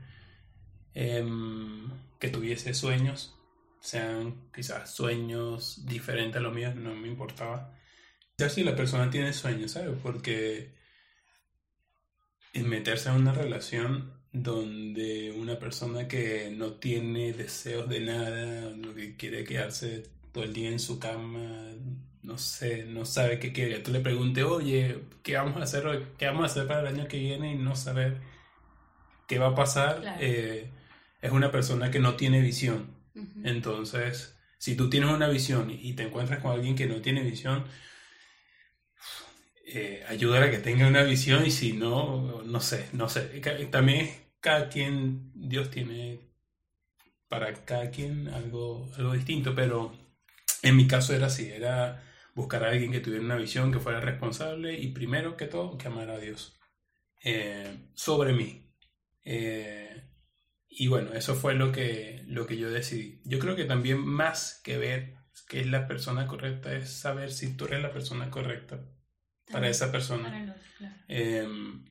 em, 0.94 1.90
que 2.20 2.30
tuviese 2.30 2.74
sueños, 2.74 3.36
sean 3.80 4.36
quizás 4.54 4.92
sueños 4.92 5.86
diferentes 5.86 6.38
a 6.38 6.40
los 6.40 6.54
míos, 6.54 6.76
no 6.76 6.96
me 6.96 7.08
importaba 7.08 7.76
ya 8.38 8.50
si 8.50 8.64
la 8.64 8.76
persona 8.76 9.10
tiene 9.10 9.34
sueños, 9.34 9.72
¿sabes? 9.72 9.96
Porque 10.02 10.74
meterse 12.54 13.10
en 13.10 13.16
una 13.16 13.34
relación 13.34 14.14
donde 14.32 15.32
una 15.38 15.60
persona 15.60 16.08
que 16.08 16.54
no 16.56 16.74
tiene 16.74 17.34
deseos 17.34 17.88
de 17.90 18.02
nada, 18.02 18.70
lo 18.72 18.94
que 18.94 19.16
quiere 19.16 19.44
quedarse 19.44 20.04
todo 20.32 20.44
el 20.44 20.54
día 20.54 20.70
en 20.70 20.80
su 20.80 21.00
cama, 21.00 21.72
no 22.22 22.38
sé, 22.38 22.86
no 22.86 23.06
sabe 23.06 23.40
qué 23.40 23.54
quiere. 23.54 23.80
Tú 23.80 23.92
le 23.92 24.00
preguntes, 24.02 24.44
oye, 24.44 25.00
¿qué 25.24 25.36
vamos 25.36 25.58
a 25.58 25.64
hacer 25.64 25.86
hoy? 25.88 26.06
¿Qué 26.18 26.26
vamos 26.26 26.44
a 26.44 26.46
hacer 26.48 26.68
para 26.68 26.82
el 26.82 26.88
año 26.88 27.08
que 27.08 27.20
viene? 27.20 27.54
Y 27.54 27.56
no 27.56 27.76
saber 27.76 28.20
qué 29.28 29.40
va 29.40 29.48
a 29.48 29.56
pasar. 29.56 30.02
Claro. 30.02 30.18
eh, 30.22 30.70
es 31.22 31.32
una 31.32 31.52
persona 31.52 31.90
que 31.92 32.00
no 32.00 32.16
tiene 32.16 32.42
visión. 32.42 32.94
Entonces, 33.44 34.38
si 34.58 34.76
tú 34.76 34.90
tienes 34.90 35.10
una 35.10 35.30
visión 35.30 35.70
y 35.72 35.94
te 35.94 36.04
encuentras 36.04 36.42
con 36.42 36.52
alguien 36.52 36.76
que 36.76 36.86
no 36.86 37.02
tiene 37.02 37.24
visión, 37.24 37.64
eh, 39.68 40.04
ayuda 40.08 40.44
a 40.44 40.52
que 40.52 40.60
tenga 40.60 40.88
una 40.88 41.04
visión 41.04 41.46
y 41.46 41.52
si 41.52 41.74
no, 41.74 42.44
no 42.44 42.60
sé, 42.60 42.88
no 42.94 43.10
sé. 43.10 43.22
También 43.72 44.10
cada 44.40 44.70
quien, 44.70 45.32
Dios 45.34 45.72
tiene 45.72 46.20
para 47.28 47.54
cada 47.66 47.90
quien 47.90 48.28
algo, 48.30 48.92
algo 48.98 49.14
distinto, 49.14 49.56
pero 49.56 49.92
en 50.62 50.76
mi 50.76 50.88
caso 50.88 51.14
era 51.14 51.28
así, 51.28 51.50
era 51.52 52.04
buscar 52.36 52.64
a 52.64 52.70
alguien 52.70 52.92
que 52.92 53.00
tuviera 53.00 53.24
una 53.24 53.38
visión, 53.38 53.72
que 53.72 53.80
fuera 53.80 54.00
responsable 54.00 54.78
y 54.80 54.90
primero 54.90 55.36
que 55.36 55.48
todo, 55.48 55.78
que 55.78 55.88
amara 55.88 56.14
a 56.14 56.20
Dios 56.20 56.60
eh, 57.24 57.90
sobre 57.96 58.34
mí. 58.34 58.72
Eh, 59.24 60.04
y 60.70 60.88
bueno, 60.88 61.14
eso 61.14 61.36
fue 61.36 61.56
lo 61.56 61.72
que, 61.72 62.24
lo 62.28 62.46
que 62.46 62.58
yo 62.58 62.70
decidí. 62.70 63.22
Yo 63.26 63.40
creo 63.40 63.56
que 63.56 63.66
también 63.66 64.00
más 64.06 64.62
que 64.64 64.78
ver 64.78 65.16
qué 65.48 65.62
es 65.62 65.68
la 65.68 65.88
persona 65.88 66.28
correcta 66.28 66.76
es 66.76 66.92
saber 66.92 67.32
si 67.32 67.56
tú 67.58 67.66
eres 67.66 67.82
la 67.82 67.92
persona 67.92 68.30
correcta 68.30 68.80
para 69.52 69.70
esa 69.70 69.92
persona. 69.92 70.24
para 70.24 70.44
el 70.44 70.50
otro, 70.50 70.64
claro. 70.78 70.96
Em, 71.08 71.86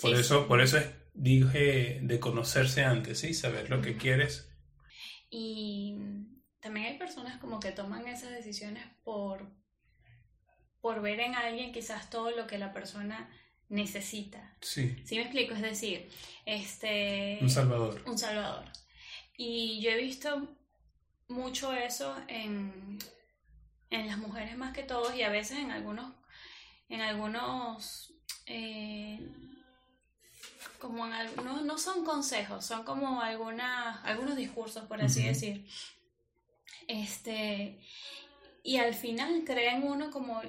por, 0.00 0.10
Sí, 0.14 0.20
eso, 0.20 0.40
sí. 0.42 0.48
por 0.48 0.60
eso 0.60 0.78
es, 0.78 0.86
dije 1.14 2.00
de 2.02 2.20
conocerse 2.20 2.84
antes, 2.84 3.20
¿sí? 3.20 3.34
Saber 3.34 3.70
lo 3.70 3.80
que 3.80 3.96
quieres. 3.96 4.48
Y 5.30 5.96
también 6.60 6.86
hay 6.86 6.98
personas 6.98 7.38
como 7.40 7.60
que 7.60 7.72
toman 7.72 8.06
esas 8.06 8.30
decisiones 8.30 8.84
por, 9.04 9.50
por 10.80 11.00
ver 11.02 11.20
en 11.20 11.34
alguien 11.34 11.72
quizás 11.72 12.10
todo 12.10 12.30
lo 12.30 12.46
que 12.46 12.58
la 12.58 12.72
persona 12.72 13.30
necesita. 13.68 14.56
Sí, 14.60 14.96
¿Sí 15.04 15.16
me 15.16 15.22
explico? 15.22 15.54
Es 15.54 15.62
decir, 15.62 16.08
este... 16.44 17.38
un 17.40 17.50
salvador. 17.50 18.02
un 18.06 18.18
salvador. 18.18 18.64
Y 19.36 19.80
yo 19.82 19.90
he 19.90 20.00
visto 20.00 20.56
mucho 21.28 21.72
eso 21.72 22.16
en, 22.28 22.98
en 23.90 24.06
las 24.06 24.18
mujeres 24.18 24.56
más 24.56 24.72
que 24.72 24.82
todos 24.82 25.14
y 25.14 25.22
a 25.22 25.28
veces 25.28 25.58
en 25.58 25.70
algunos, 25.70 26.12
en 26.88 27.00
algunos, 27.00 28.12
eh, 28.46 29.20
como 30.80 31.06
en 31.06 31.12
algunos, 31.12 31.64
no 31.64 31.78
son 31.78 32.04
consejos, 32.04 32.64
son 32.64 32.84
como 32.84 33.20
algunas, 33.20 34.04
algunos 34.04 34.36
discursos, 34.36 34.84
por 34.84 35.00
así 35.02 35.22
decir. 35.22 35.66
Este, 36.88 37.80
y 38.62 38.76
al 38.78 38.94
final 38.94 39.44
creen 39.44 39.82
uno 39.84 40.10
como, 40.10 40.40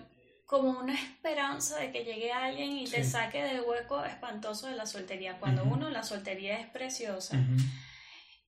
como 0.46 0.80
una 0.80 0.94
esperanza 0.94 1.78
de 1.78 1.92
que 1.92 2.04
llegue 2.04 2.32
alguien 2.32 2.72
y 2.78 2.86
te 2.86 3.04
saque 3.04 3.44
del 3.44 3.62
hueco 3.62 4.04
espantoso 4.04 4.68
de 4.68 4.76
la 4.76 4.86
soltería. 4.86 5.40
Cuando 5.40 5.64
uno, 5.64 5.90
la 5.90 6.04
soltería 6.04 6.60
es 6.60 6.68
preciosa. 6.68 7.38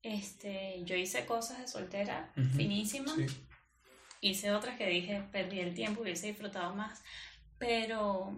Este, 0.02 0.82
yo 0.86 0.96
hice 0.96 1.26
cosas 1.26 1.60
de 1.60 1.68
soltera 1.68 2.32
Ujú. 2.38 2.58
finísimas, 2.58 3.16
sí, 3.16 3.26
hice 4.22 4.52
otras 4.52 4.78
que 4.78 4.88
dije, 4.88 5.24
perdí 5.32 5.60
el 5.60 5.74
tiempo, 5.74 6.02
hubiese 6.02 6.28
disfrutado 6.28 6.76
más, 6.76 7.02
pero, 7.58 8.32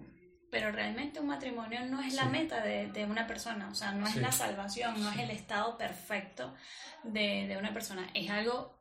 pero 0.49 0.71
realmente 0.71 1.19
un 1.19 1.27
matrimonio 1.27 1.85
no 1.85 2.01
es 2.01 2.13
la 2.13 2.23
Sí. 2.25 2.29
meta 2.29 2.63
de, 2.63 2.87
de 2.91 3.05
una 3.05 3.27
persona, 3.27 3.69
o 3.69 3.75
sea, 3.75 3.91
no 3.93 4.05
es 4.07 4.13
Sí. 4.13 4.19
la 4.19 4.31
salvación, 4.31 5.01
no 5.01 5.11
es 5.11 5.19
el 5.19 5.31
estado 5.31 5.77
perfecto 5.77 6.53
de, 7.03 7.47
de 7.47 7.57
una 7.57 7.73
persona, 7.73 8.09
es 8.13 8.29
algo 8.29 8.79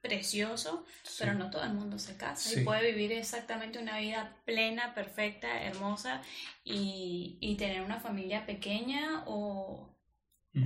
precioso, 0.00 0.86
sí. 1.02 1.16
pero 1.18 1.34
no 1.34 1.50
todo 1.50 1.62
el 1.64 1.74
mundo 1.74 1.98
se 1.98 2.16
casa 2.16 2.50
y 2.58 2.64
puede 2.64 2.90
vivir 2.92 3.12
exactamente 3.12 3.78
una 3.78 3.98
vida 3.98 4.34
plena, 4.46 4.94
perfecta, 4.94 5.62
hermosa 5.62 6.22
y, 6.64 7.36
y 7.40 7.56
tener 7.56 7.82
una 7.82 8.00
familia 8.00 8.46
pequeña 8.46 9.24
o, 9.26 9.94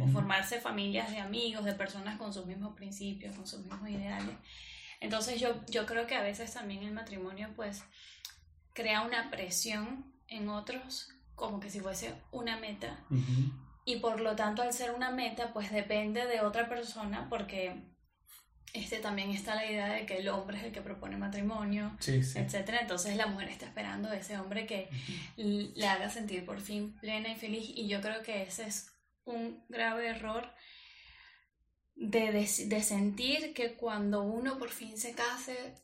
o 0.01 0.07
formarse 0.09 0.61
familias 0.61 1.11
de 1.11 1.19
amigos, 1.19 1.65
de 1.65 1.73
personas 1.75 2.17
con 2.17 2.33
sus 2.33 2.47
mismos 2.47 2.77
principios, 2.77 3.35
con 3.35 3.45
sus 3.47 3.61
mismos 3.67 3.89
ideales. 3.91 4.37
Entonces 5.05 5.39
yo, 5.41 5.61
yo 5.69 5.85
creo 5.87 6.07
que 6.07 6.15
a 6.17 6.23
veces 6.23 6.53
también 6.55 6.83
el 6.83 6.93
matrimonio 6.93 7.51
pues 7.55 7.83
crea 8.73 9.03
una 9.03 9.31
presión 9.31 10.13
en 10.29 10.49
otros 10.49 11.09
como 11.35 11.61
que 11.61 11.69
si 11.71 11.81
fuese 11.81 12.15
una 12.33 12.57
meta 12.59 13.05
ujú, 13.11 13.53
y 13.85 13.97
por 13.97 14.21
lo 14.21 14.35
tanto 14.35 14.63
al 14.63 14.73
ser 14.73 14.93
una 14.93 15.11
meta 15.11 15.53
pues 15.53 15.71
depende 15.71 16.27
de 16.27 16.41
otra 16.41 16.69
persona 16.69 17.29
porque 17.29 17.83
este 18.73 18.99
también 18.99 19.31
está 19.31 19.55
la 19.55 19.67
idea 19.71 19.87
de 19.93 20.07
que 20.07 20.17
el 20.17 20.29
hombre 20.29 20.57
es 20.59 20.65
el 20.65 20.73
que 20.73 20.81
propone 20.81 21.17
matrimonio, 21.17 21.97
Sí, 22.01 22.23
sí. 22.25 22.39
etcétera. 22.41 22.81
Entonces 22.81 23.17
la 23.17 23.27
mujer 23.27 23.49
está 23.51 23.67
esperando 23.67 24.09
a 24.09 24.17
ese 24.17 24.37
hombre 24.39 24.67
que 24.67 24.89
le 25.37 25.87
haga 25.87 26.09
sentir 26.11 26.45
por 26.45 26.61
fin 26.61 26.97
plena 27.01 27.29
y 27.29 27.37
feliz 27.37 27.69
y 27.69 27.87
yo 27.89 28.01
creo 28.01 28.23
que 28.23 28.43
ese 28.43 28.65
es 28.67 28.91
un 29.25 29.63
grave 29.69 30.09
error 30.09 30.51
de, 31.97 32.33
de, 32.33 32.49
de 32.67 32.83
sentir 32.83 33.55
que 33.55 33.75
cuando 33.75 34.23
uno 34.23 34.59
por 34.59 34.71
fin 34.71 34.97
se 34.99 35.13
case 35.15 35.75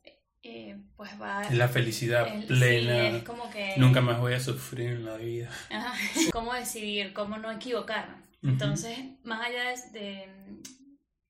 eh, 0.42 0.76
pues 0.96 1.10
va 1.20 1.48
La 1.50 1.68
felicidad 1.68 2.26
el- 2.28 2.42
sí, 2.42 2.48
plena. 2.48 3.16
es 3.18 3.24
como 3.24 3.50
que 3.50 3.74
Nunca 3.76 4.00
más 4.00 4.18
voy 4.20 4.32
a 4.34 4.40
sufrir 4.40 4.88
en 4.90 5.04
la 5.04 5.16
vida. 5.16 5.50
Ajá, 5.70 5.94
cómo 6.32 6.54
decidir 6.54 7.12
cómo 7.12 7.36
no 7.38 7.50
equivocarme 7.50 8.16
Ujú. 8.42 8.52
entonces 8.52 8.98
más 9.22 9.46
allá 9.46 9.64
de, 9.92 10.00
de- 10.00 10.60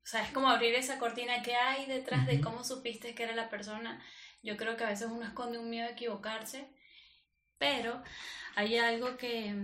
o 0.03 0.07
sea 0.11 0.23
es 0.25 0.31
como 0.33 0.49
abrir 0.49 0.75
esa 0.75 0.99
cortina 0.99 1.43
que 1.43 1.55
hay 1.55 1.87
detrás 1.87 2.27
de 2.27 2.41
cómo 2.41 2.65
supiste 2.65 3.15
que 3.15 3.25
era 3.25 3.35
la 3.35 3.49
persona 3.51 4.01
yo 4.43 4.57
creo 4.57 4.77
que 4.77 4.85
a 4.85 4.89
veces 4.91 5.09
uno 5.11 5.25
esconde 5.27 5.59
un 5.59 5.69
miedo 5.71 5.87
a 5.89 5.93
equivocarse 5.93 6.67
pero 7.59 8.03
hay 8.57 8.77
algo 8.79 9.17
que, 9.17 9.55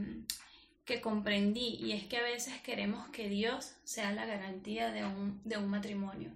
que 0.86 1.00
comprendí 1.00 1.76
y 1.80 1.92
es 1.92 2.04
que 2.04 2.16
a 2.16 2.22
veces 2.22 2.60
queremos 2.62 3.08
que 3.08 3.28
Dios 3.28 3.74
sea 3.82 4.12
la 4.12 4.24
garantía 4.24 4.92
de 4.92 5.04
un, 5.04 5.42
de 5.44 5.58
un 5.58 5.68
matrimonio. 5.68 6.30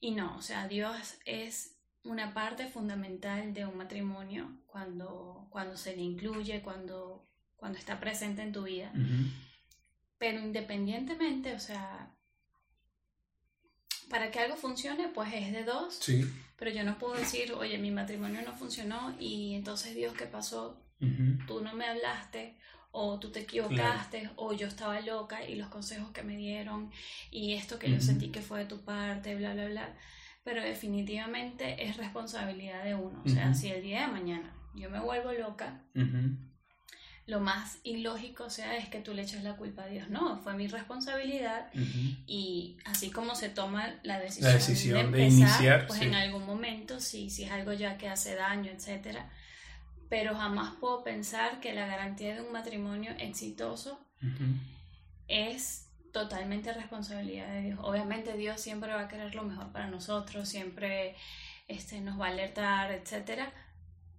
Y 0.00 0.12
no, 0.12 0.36
o 0.36 0.42
sea, 0.42 0.66
Dios 0.66 1.18
es 1.26 1.76
una 2.02 2.32
parte 2.32 2.66
fundamental 2.66 3.52
de 3.52 3.66
un 3.66 3.76
matrimonio 3.76 4.50
cuando, 4.66 5.46
cuando 5.50 5.76
se 5.76 5.94
le 5.94 6.02
incluye, 6.02 6.62
cuando, 6.62 7.28
cuando 7.56 7.78
está 7.78 8.00
presente 8.00 8.40
en 8.40 8.52
tu 8.52 8.62
vida. 8.62 8.90
Pero 10.16 10.40
independientemente, 10.40 11.54
o 11.54 11.60
sea, 11.60 12.14
para 14.08 14.30
que 14.30 14.38
algo 14.38 14.56
funcione, 14.56 15.08
pues 15.08 15.28
es 15.34 15.52
de 15.52 15.64
dos. 15.64 15.98
Sí. 16.00 16.24
Pero 16.56 16.70
yo 16.70 16.84
no 16.84 16.98
puedo 16.98 17.14
decir, 17.14 17.52
oye, 17.52 17.76
mi 17.76 17.90
matrimonio 17.90 18.40
no 18.40 18.54
funcionó 18.54 19.14
y 19.20 19.54
entonces 19.54 19.94
Dios, 19.94 20.14
¿qué 20.14 20.24
pasó? 20.24 20.82
Tú 21.46 21.60
no 21.60 21.74
me 21.74 21.86
hablaste 21.86 22.56
o 22.90 23.18
tú 23.18 23.30
te 23.30 23.40
equivocaste 23.40 24.30
o 24.36 24.52
yo 24.52 24.66
estaba 24.66 25.00
loca 25.00 25.46
y 25.46 25.54
los 25.56 25.68
consejos 25.68 26.10
que 26.10 26.22
me 26.22 26.36
dieron 26.36 26.90
y 27.30 27.54
esto 27.54 27.78
que 27.78 27.90
yo 27.90 27.96
Ujú. 27.96 28.04
sentí 28.04 28.28
que 28.30 28.42
fue 28.42 28.60
de 28.60 28.64
tu 28.66 28.80
parte, 28.80 29.34
bla, 29.36 29.52
bla, 29.54 29.66
bla. 29.66 29.96
Pero 30.44 30.62
definitivamente 30.62 31.84
es 31.84 31.96
responsabilidad 31.98 32.82
de 32.84 32.94
uno. 32.94 33.22
O 33.24 33.28
sea, 33.28 33.52
si 33.52 33.68
el 33.68 33.82
día 33.82 34.02
de 34.02 34.12
mañana 34.12 34.54
yo 34.74 34.88
me 34.88 35.00
vuelvo 35.00 35.32
loca, 35.32 35.82
lo 37.26 37.40
más 37.40 37.78
ilógico 37.84 38.44
o 38.44 38.50
sea 38.50 38.78
es 38.78 38.88
que 38.88 39.00
tú 39.00 39.12
le 39.12 39.20
eches 39.22 39.42
la 39.42 39.56
culpa 39.56 39.82
a 39.82 39.86
Dios. 39.88 40.08
No, 40.08 40.38
fue 40.38 40.54
mi 40.54 40.66
responsabilidad 40.66 41.70
y 42.26 42.78
así 42.86 43.10
como 43.10 43.34
se 43.34 43.50
toma 43.50 43.94
la 44.02 44.18
decisión, 44.18 44.52
decisión 44.54 45.12
de 45.12 45.26
empezar, 45.26 45.48
iniciar, 45.60 45.86
pues 45.86 45.98
sí. 45.98 46.06
en 46.06 46.14
algún 46.14 46.46
momento, 46.46 47.00
si, 47.00 47.28
si 47.28 47.44
es 47.44 47.50
algo 47.50 47.74
ya 47.74 47.98
que 47.98 48.08
hace 48.08 48.34
daño, 48.34 48.70
etcétera. 48.72 49.30
Pero 50.08 50.34
jamás 50.34 50.74
puedo 50.80 51.04
pensar 51.04 51.60
que 51.60 51.74
la 51.74 51.86
garantía 51.86 52.34
de 52.34 52.40
un 52.40 52.52
matrimonio 52.52 53.12
exitoso 53.18 54.00
es 55.26 55.88
totalmente 56.12 56.72
responsabilidad 56.72 57.48
de 57.48 57.62
Dios. 57.62 57.80
Obviamente 57.82 58.36
Dios 58.36 58.60
siempre 58.60 58.92
va 58.92 59.02
a 59.02 59.08
querer 59.08 59.34
lo 59.34 59.42
mejor 59.42 59.70
para 59.70 59.88
nosotros, 59.88 60.48
siempre 60.48 61.14
este, 61.68 62.00
nos 62.00 62.18
va 62.18 62.26
a 62.26 62.30
alertar, 62.30 62.90
etcétera. 62.92 63.52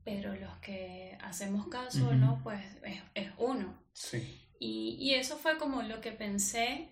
Pero 0.03 0.35
los 0.35 0.55
que 0.57 1.17
hacemos 1.21 1.67
caso. 1.67 2.13
¿no? 2.13 2.39
Pues 2.43 2.61
es, 2.83 3.01
es 3.15 3.31
uno. 3.37 3.73
Sí. 3.93 4.39
Y, 4.59 4.97
y 4.99 5.15
eso 5.15 5.37
fue 5.37 5.57
como 5.57 5.81
lo 5.81 6.01
que 6.01 6.11
pensé 6.11 6.89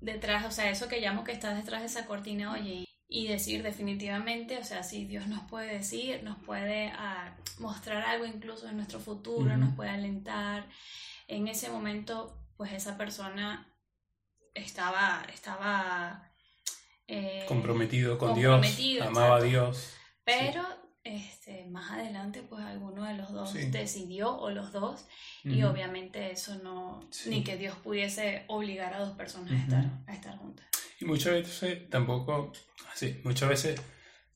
detrás, 0.00 0.44
o 0.44 0.50
sea, 0.50 0.70
eso 0.70 0.88
que 0.88 1.00
llamo 1.00 1.24
que 1.24 1.32
está 1.32 1.54
detrás 1.54 1.80
de 1.80 1.86
esa 1.86 2.06
cortina, 2.06 2.52
oye, 2.52 2.83
y 3.14 3.28
decir 3.28 3.62
definitivamente, 3.62 4.58
o 4.58 4.64
sea, 4.64 4.82
si 4.82 5.04
Dios 5.04 5.28
nos 5.28 5.42
puede 5.48 5.72
decir, 5.72 6.24
nos 6.24 6.36
puede 6.42 6.88
ah, 6.96 7.36
mostrar 7.60 8.02
algo 8.02 8.26
incluso 8.26 8.68
en 8.68 8.76
nuestro 8.76 8.98
futuro, 8.98 9.56
nos 9.56 9.72
puede 9.76 9.90
alentar. 9.90 10.66
En 11.28 11.46
ese 11.46 11.68
momento, 11.70 12.36
pues 12.56 12.72
esa 12.72 12.96
persona 12.98 13.68
estaba, 14.52 15.24
estaba 15.32 16.28
eh, 17.06 17.44
Comprometido 17.46 18.18
con 18.18 18.30
comprometido, 18.30 19.04
Dios. 19.04 19.06
Amaba 19.06 19.36
a. 19.36 19.42
Dios. 19.42 19.94
pero 20.24 20.64
este, 21.04 21.66
más 21.66 21.92
adelante 21.92 22.42
pues 22.42 22.64
alguno 22.64 23.04
de 23.04 23.14
los 23.14 23.30
dos 23.30 23.50
Sí. 23.50 23.66
decidió 23.66 24.36
o 24.36 24.50
los 24.50 24.72
dos 24.72 25.04
y 25.44 25.62
obviamente 25.62 26.32
eso 26.32 26.56
no, 26.64 27.00
Sí. 27.12 27.30
ni 27.30 27.44
que 27.44 27.56
Dios 27.58 27.76
pudiese 27.76 28.44
obligar 28.48 28.92
a 28.94 28.98
dos 29.00 29.14
personas 29.16 29.52
a, 29.52 29.54
Ujú. 29.54 29.62
estar, 29.64 29.84
a 30.08 30.14
estar 30.14 30.36
juntas. 30.38 30.66
Y 31.00 31.04
muchas 31.04 31.32
veces 31.32 31.88
tampoco, 31.90 32.52
sí, 32.94 33.20
muchas 33.24 33.48
veces 33.48 33.80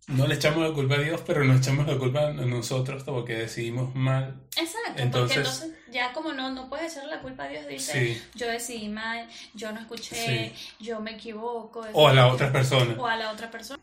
no 0.09 0.27
le 0.27 0.37
echamos 0.37 0.67
la 0.67 0.73
culpa 0.75 0.95
a 0.95 0.99
Dios, 1.01 1.21
pero 1.27 1.45
nos 1.45 1.59
echamos 1.61 1.87
la 1.87 1.99
culpa 1.99 2.29
a 2.29 2.33
nosotros 2.33 3.03
porque 3.05 3.35
decidimos 3.37 3.95
mal. 3.95 4.43
Exacto, 4.57 5.03
Entonces- 5.03 5.37
porque 5.39 5.65
entonces 5.67 5.93
ya 5.93 6.13
como 6.13 6.33
no, 6.33 6.51
no 6.51 6.69
puedes 6.69 6.93
echarle 6.93 7.11
la 7.17 7.21
culpa 7.23 7.45
a 7.45 7.49
Dios, 7.49 7.67
dice, 7.69 8.15
Sí. 8.15 8.23
yo 8.35 8.49
decidí 8.49 8.89
mal, 8.89 9.29
yo 9.55 9.71
no 9.73 9.81
escuché, 9.81 10.53
yo 10.81 11.01
me 11.01 11.13
equivoco. 11.13 11.85
O 11.93 12.09
a 12.09 12.15
la 12.15 12.27
otra 12.29 12.51
persona. 12.53 12.95
O 12.99 13.07
a 13.07 13.17
la 13.17 13.31
otra 13.33 13.51
persona. 13.51 13.83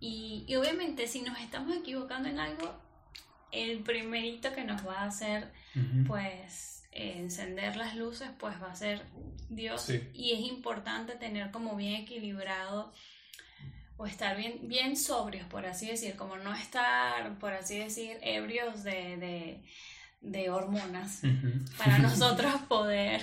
Y, 0.00 0.44
y 0.48 0.56
obviamente 0.56 1.06
si 1.06 1.20
nos 1.22 1.38
estamos 1.38 1.76
equivocando 1.76 2.28
en 2.28 2.38
algo, 2.40 2.74
el 3.52 3.78
primerito 3.80 4.52
que 4.54 4.64
nos 4.64 4.86
va 4.86 5.00
a 5.02 5.04
hacer 5.06 5.52
pues 6.06 6.77
encender 6.98 7.76
las 7.76 7.96
luces 7.96 8.28
pues 8.38 8.60
va 8.62 8.70
a 8.72 8.76
ser 8.76 9.02
Dios 9.48 9.82
Sí. 9.82 10.02
y 10.14 10.32
es 10.32 10.40
importante 10.40 11.14
tener 11.16 11.50
como 11.50 11.76
bien 11.76 11.94
equilibrado 12.02 12.92
o 13.96 14.06
estar 14.06 14.36
bien, 14.36 14.68
bien 14.68 14.96
sobrios 14.96 15.46
por 15.48 15.66
así 15.66 15.86
decir, 15.88 16.16
como 16.16 16.36
no 16.36 16.54
estar 16.54 17.38
por 17.38 17.52
así 17.52 17.78
decir 17.78 18.18
ebrios 18.22 18.84
de, 18.84 19.16
de, 19.16 19.62
de 20.20 20.50
hormonas 20.50 21.20
Ujú. 21.24 21.64
para 21.76 21.98
nosotros 21.98 22.54
poder 22.68 23.22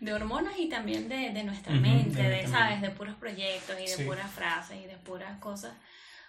de 0.00 0.12
hormonas 0.12 0.54
y 0.58 0.68
también 0.68 1.08
de, 1.08 1.30
de 1.30 1.44
nuestra 1.44 1.72
Ujú, 1.72 1.82
mente, 1.82 2.22
de 2.22 2.46
sabes, 2.48 2.80
de 2.80 2.90
puros 2.90 3.16
proyectos 3.16 3.76
y 3.78 3.82
de 3.82 3.88
Sí. 3.88 4.04
puras 4.04 4.30
frases 4.30 4.78
y 4.82 4.86
de 4.86 4.96
puras 4.98 5.38
cosas, 5.40 5.74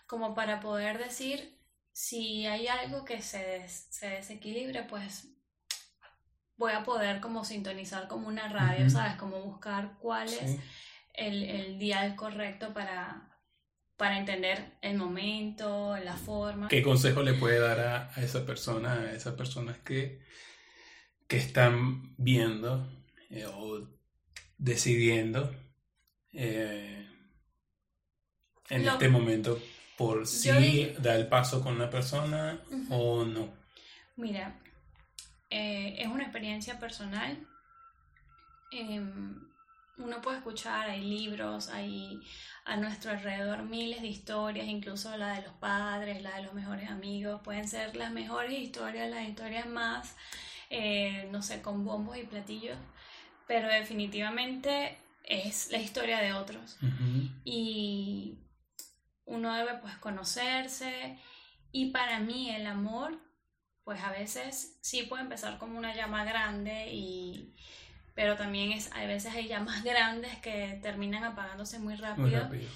como 0.07 0.35
para 0.35 0.59
poder 0.59 0.97
decir 0.97 1.57
si 1.93 2.45
hay 2.45 2.67
algo 2.67 3.05
que 3.05 3.21
se, 3.21 3.39
des- 3.39 3.87
se 3.89 4.07
desequilibre, 4.09 4.83
pues 4.83 5.29
voy 6.57 6.71
a 6.73 6.83
poder 6.83 7.19
como 7.21 7.43
sintonizar 7.45 8.07
como 8.07 8.27
una 8.27 8.47
radio. 8.49 8.89
¿sabes? 8.89 9.15
Como 9.15 9.41
buscar 9.41 9.97
cuál 9.99 10.27
es 10.29 10.57
el, 11.13 11.43
el 11.43 11.79
dial 11.79 12.15
correcto 12.15 12.73
para, 12.73 13.29
para 13.97 14.17
entender 14.17 14.77
el 14.81 14.97
momento, 14.97 15.95
la 15.97 16.15
forma. 16.15 16.67
¿Qué 16.67 16.81
consejo 16.81 17.21
le 17.23 17.33
puede 17.33 17.59
dar 17.59 17.79
a, 17.79 18.11
a 18.15 18.21
esa 18.21 18.45
persona, 18.45 18.93
a 18.93 19.13
esas 19.13 19.35
personas 19.35 19.77
que, 19.79 20.21
que 21.27 21.37
están 21.37 22.15
viendo 22.17 22.87
eh, 23.29 23.45
o 23.47 23.87
decidiendo 24.57 25.53
eh, 26.33 27.07
en 28.69 28.85
Lo- 28.85 28.91
este 28.93 29.09
momento 29.09 29.59
por 29.97 30.27
si 30.27 30.93
da 30.99 31.15
el 31.15 31.27
paso 31.27 31.61
con 31.61 31.75
una 31.75 31.89
persona 31.89 32.61
o 32.89 33.23
no? 33.25 33.53
Mira, 34.17 34.59
eh, 35.57 35.95
es 35.99 36.07
una 36.07 36.23
experiencia 36.23 36.77
personal. 36.79 37.47
Em, 38.71 39.39
uno 39.97 40.21
puede 40.21 40.39
escuchar, 40.39 40.89
hay 40.89 41.01
libros, 41.01 41.69
hay 41.69 42.19
a 42.65 42.75
nuestro 42.75 43.11
alrededor 43.11 43.63
miles 43.63 44.01
de 44.01 44.09
historias, 44.09 44.67
incluso 44.67 45.15
la 45.15 45.35
de 45.35 45.43
los 45.43 45.53
padres, 45.53 46.21
la 46.21 46.35
de 46.35 46.43
los 46.43 46.53
mejores 46.53 46.89
amigos. 46.89 47.39
Pueden 47.41 47.69
ser 47.69 47.95
las 47.95 48.11
mejores 48.11 48.51
historias, 48.59 49.09
las 49.09 49.29
historias 49.29 49.65
más, 49.65 50.17
eh, 50.69 51.29
no 51.31 51.41
sé, 51.41 51.61
con 51.61 51.85
bombos 51.85 52.17
y 52.17 52.23
platillos, 52.23 52.77
pero 53.47 53.69
definitivamente 53.69 54.97
es 55.23 55.71
la 55.71 55.77
historia 55.77 56.19
de 56.19 56.33
otros 56.33 56.77
Ujú. 56.81 57.29
y 57.45 58.39
uno 59.25 59.53
debe 59.53 59.75
pues 59.75 59.95
conocerse 59.99 61.17
y 61.71 61.91
para 61.91 62.19
mí 62.19 62.49
el 62.49 62.67
amor 62.67 63.24
pues 63.85 64.01
a 64.03 64.11
veces 64.11 64.77
sí 64.81 65.03
puede 65.03 65.23
empezar 65.23 65.57
como 65.57 65.77
una 65.77 65.95
llama 65.95 66.25
grande 66.25 66.91
y 66.91 67.55
pero 68.15 68.35
también 68.35 68.71
es 68.71 68.91
a 68.91 69.05
veces 69.05 69.33
hay 69.33 69.47
llamas 69.47 69.83
grandes 69.85 70.37
que 70.39 70.77
terminan 70.81 71.23
apagándose 71.23 71.79
muy 71.79 71.95
rápido, 71.95 72.27
Muy 72.27 72.35
rápido. 72.35 72.69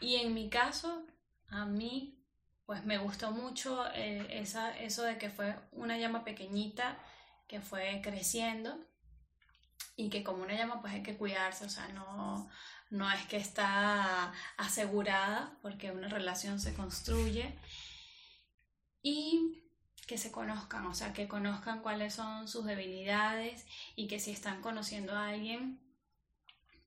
y 0.00 0.16
en 0.16 0.34
mi 0.34 0.50
caso 0.50 1.06
a 1.48 1.64
mí 1.64 2.20
pues 2.66 2.84
me 2.84 2.98
gustó 2.98 3.30
mucho 3.30 3.86
eh, 3.94 4.26
esa, 4.30 4.76
eso 4.78 5.02
de 5.02 5.16
que 5.18 5.30
fue 5.30 5.54
una 5.72 5.96
llama 5.98 6.24
pequeñita 6.24 6.98
que 7.46 7.60
fue 7.60 8.00
creciendo 8.02 8.78
y 9.96 10.08
que 10.10 10.24
como 10.24 10.42
una 10.42 10.54
llama 10.54 10.80
pues 10.80 10.94
hay 10.94 11.02
que 11.02 11.16
cuidarse, 11.16 11.66
o 11.66 11.68
sea, 11.68 11.86
no, 11.88 12.48
no 12.90 13.10
es 13.12 13.26
que 13.26 13.36
está 13.36 14.32
asegurada 14.56 15.56
porque 15.62 15.92
una 15.92 16.08
relación 16.08 16.58
se 16.58 16.74
construye 16.74 17.56
y 19.02 19.63
que 20.06 20.18
se 20.18 20.30
conozcan, 20.30 20.86
o 20.86 20.94
sea, 20.94 21.12
que 21.12 21.28
conozcan 21.28 21.80
cuáles 21.80 22.14
son 22.14 22.48
sus 22.48 22.64
debilidades 22.66 23.66
y 23.96 24.06
que 24.06 24.20
si 24.20 24.30
están 24.30 24.60
conociendo 24.60 25.16
a 25.16 25.28
alguien, 25.28 25.80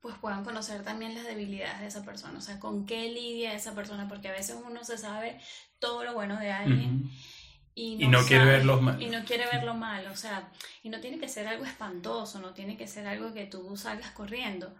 pues 0.01 0.15
puedan 0.19 0.43
conocer 0.43 0.83
también 0.83 1.15
las 1.15 1.25
debilidades 1.25 1.79
de 1.79 1.87
esa 1.87 2.03
persona, 2.05 2.37
o 2.37 2.41
sea, 2.41 2.59
con 2.59 2.85
qué 2.85 3.09
lidia 3.09 3.53
esa 3.53 3.73
persona, 3.75 4.07
porque 4.07 4.29
a 4.29 4.31
veces 4.33 4.55
uno 4.65 4.83
se 4.83 4.97
sabe 4.97 5.39
todo 5.79 6.03
lo 6.03 6.13
bueno 6.13 6.39
de 6.39 6.51
alguien 6.51 7.09
y 7.73 8.03
Y 8.03 8.07
no 8.07 8.19
quiere 8.25 8.43
sabe- 8.43 8.51
ver 8.57 8.65
los 8.65 8.81
malos. 8.81 9.01
Y 9.01 9.07
no 9.09 9.23
quiere 9.25 9.45
ver 9.51 9.63
lo 9.63 9.73
malo, 9.73 10.11
o 10.11 10.15
sea, 10.15 10.49
y 10.83 10.89
no 10.89 10.99
tiene 10.99 11.19
que 11.19 11.27
ser 11.27 11.47
algo 11.47 11.65
espantoso, 11.65 12.39
no 12.39 12.53
tiene 12.53 12.77
que 12.77 12.87
ser 12.87 13.07
algo 13.07 13.33
que 13.33 13.45
tú 13.45 13.75
salgas 13.77 14.11
corriendo. 14.11 14.75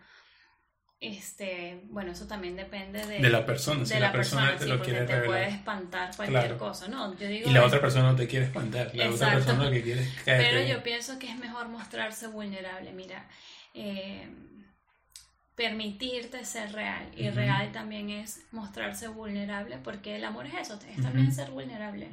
Este, 1.00 1.82
bueno, 1.92 2.12
eso 2.14 2.26
también 2.26 2.56
depende 2.56 3.06
de, 3.06 3.20
De 3.20 3.30
la 3.30 3.46
persona, 3.46 3.86
si 3.86 3.94
de 3.94 4.00
la 4.00 4.08
la 4.08 4.12
persona 4.14 4.42
persona, 4.48 4.58
te 4.60 4.64
sí, 4.66 4.70
lo 4.72 4.84
quiere 4.84 5.00
te 5.06 5.14
revelar. 5.14 5.26
puede 5.28 5.48
espantar 5.50 6.16
cualquier 6.16 6.42
Claro. 6.42 6.58
cosa, 6.58 6.88
¿no? 6.88 7.16
Yo 7.20 7.28
digo 7.28 7.50
Y 7.50 7.54
la 7.54 7.60
es- 7.60 7.66
otra 7.68 7.82
persona 7.82 8.12
no 8.12 8.16
te 8.16 8.28
quiere 8.28 8.46
espantar. 8.46 8.96
La 8.96 9.10
otra 9.12 9.34
persona 9.34 9.66
lo 9.66 9.72
que 9.72 9.84
quiere 9.84 10.02
es 10.02 10.10
caerte 10.24 10.50
pero 10.52 10.68
yo 10.68 10.82
pienso 10.84 11.20
que 11.20 11.30
es 11.30 11.38
mejor 11.38 11.68
mostrarse 11.68 12.26
vulnerable, 12.28 12.94
mira, 12.94 13.28
eh, 13.76 14.28
permitirte 15.56 16.46
ser 16.46 16.72
real. 16.74 17.08
Y 17.16 17.30
real 17.30 17.72
también 17.72 18.10
es 18.10 18.42
mostrarse 18.52 19.08
vulnerable, 19.08 19.78
porque 19.84 20.16
el 20.16 20.24
amor 20.26 20.46
es 20.48 20.54
eso, 20.56 20.80
es 20.90 21.02
también 21.02 21.32
ser 21.32 21.50
vulnerable. 21.52 22.10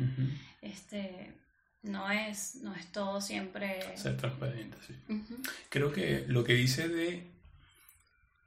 Este, 0.63 1.33
no 1.83 2.11
es, 2.11 2.57
no 2.57 2.75
es 2.75 2.91
todo 2.93 3.21
siempre... 3.21 3.97
Ser 3.97 4.17
transparente, 4.17 4.77
sí. 4.87 4.95
Creo 5.69 5.93
que 5.93 6.25
lo 6.27 6.43
que 6.45 6.55
dice 6.55 6.89
de, 6.89 7.34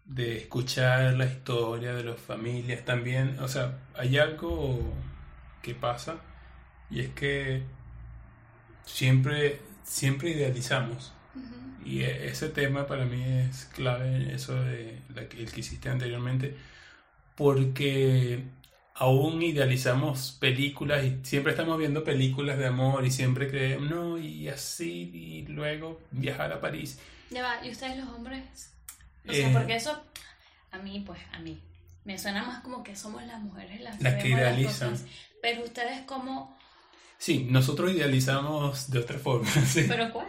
de 0.08 0.38
escuchar 0.38 1.14
la 1.16 1.26
historia 1.26 1.94
de 1.94 2.04
las 2.04 2.20
familias 2.20 2.86
también, 2.86 3.40
o 3.40 3.48
sea, 3.48 3.80
hay 3.96 4.18
algo 4.18 4.80
que 5.62 5.76
pasa 5.76 6.18
y 6.90 7.02
es 7.02 7.10
que 7.14 7.64
siempre, 8.86 9.62
siempre 9.84 10.32
idealizamos. 10.32 11.14
Y 11.80 12.02
e- 12.04 12.28
ese 12.30 12.50
tema 12.50 12.88
para 12.88 13.06
mí 13.06 13.24
es 13.24 13.66
clave, 13.68 14.34
eso 14.34 14.56
de 14.56 15.02
la 15.14 15.22
el 15.24 15.52
que 15.52 15.60
hiciste 15.62 15.90
anteriormente, 15.90 16.56
porque 17.36 18.44
aún 18.96 19.42
idealizamos 19.44 20.38
películas 20.40 21.06
y 21.06 21.20
siempre 21.24 21.52
estamos 21.54 21.78
viendo 21.80 22.04
películas 22.04 22.58
de 22.60 22.68
amor 22.68 23.06
y 23.06 23.12
siempre 23.12 23.50
creemos, 23.50 23.90
no, 23.90 24.18
y 24.20 24.50
así, 24.50 25.12
y 25.14 25.48
luego 25.48 26.02
viajar 26.12 26.54
a 26.54 26.62
París. 26.62 27.00
Ya 27.30 27.42
va, 27.44 27.66
¿y 27.66 27.72
ustedes 27.72 27.96
los 27.98 28.10
hombres? 28.10 28.77
O 29.28 29.34
sea, 29.34 29.50
Eh, 29.50 29.54
porque 29.54 29.76
eso, 29.76 30.04
a 30.72 30.78
mí, 30.80 31.04
pues, 31.06 31.20
a 31.34 31.40
mí, 31.40 31.60
me 32.06 32.18
suena 32.18 32.44
más 32.44 32.62
como 32.62 32.84
que 32.84 32.96
somos 32.96 33.24
las 33.24 33.42
mujeres 33.42 33.82
las, 33.82 34.02
Las 34.02 34.14
que 34.16 34.30
las 34.30 34.40
idealizan. 34.40 34.92
cosas. 34.92 35.06
Pero 35.42 35.64
ustedes 35.64 36.02
como, 36.02 36.58
Sí, 37.20 37.48
nosotros 37.50 37.92
idealizamos 37.94 38.92
de 38.92 39.00
otra 39.00 39.18
forma, 39.18 39.50
sí. 39.66 39.86
¿pero 39.88 40.12
cuál? 40.12 40.28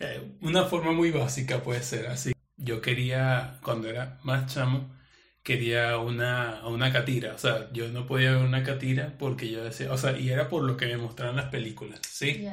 Eh, 0.00 0.32
Una 0.40 0.64
forma 0.64 0.92
muy 0.92 1.10
básica 1.10 1.62
puede 1.62 1.82
ser 1.82 2.06
así. 2.06 2.32
Yo 2.56 2.80
quería, 2.80 3.58
cuando 3.62 3.88
era 3.88 4.18
más 4.22 4.52
chamo, 4.52 4.94
quería 5.42 5.98
una, 5.98 6.66
una 6.66 6.90
catira. 6.92 7.34
O 7.34 7.38
sea, 7.38 7.70
yo 7.72 7.88
no 7.88 8.06
podía 8.06 8.32
ver 8.32 8.44
una 8.44 8.62
catira 8.62 9.14
porque 9.18 9.50
yo 9.50 9.62
decía, 9.62 9.92
o 9.92 9.98
sea, 9.98 10.16
y 10.18 10.30
era 10.30 10.48
por 10.48 10.62
lo 10.64 10.76
que 10.76 10.86
me 10.86 10.96
mostraban 10.96 11.36
las 11.36 11.50
películas, 11.50 12.00
¿sí? 12.08 12.46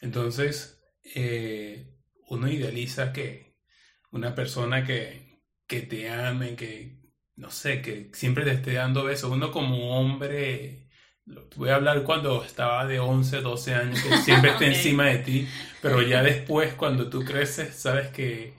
Entonces, 0.00 0.80
eh, 1.14 1.92
uno 2.28 2.48
idealiza 2.48 3.12
que 3.12 3.56
una 4.10 4.34
persona 4.34 4.84
que, 4.84 5.25
que 5.66 5.82
te 5.82 6.10
ame, 6.10 6.54
que, 6.56 7.00
no 7.36 7.50
sé, 7.50 7.82
que 7.82 8.10
siempre 8.12 8.44
te 8.44 8.52
esté 8.52 8.74
dando 8.74 9.04
besos. 9.04 9.30
Uno 9.30 9.50
como 9.50 9.98
hombre, 9.98 10.88
voy 11.56 11.70
a 11.70 11.76
hablar 11.76 12.02
cuando 12.04 12.44
estaba 12.44 12.86
de 12.86 13.00
11, 13.00 13.40
12 13.40 13.74
años, 13.74 14.02
que 14.02 14.16
siempre 14.18 14.50
esté 14.52 14.66
encima 14.66 15.06
de 15.06 15.18
ti, 15.18 15.48
pero 15.82 16.02
ya 16.02 16.22
después, 16.24 16.74
cuando 16.74 17.08
tú 17.10 17.24
creces, 17.24 17.74
sabes 17.74 18.08
que 18.08 18.54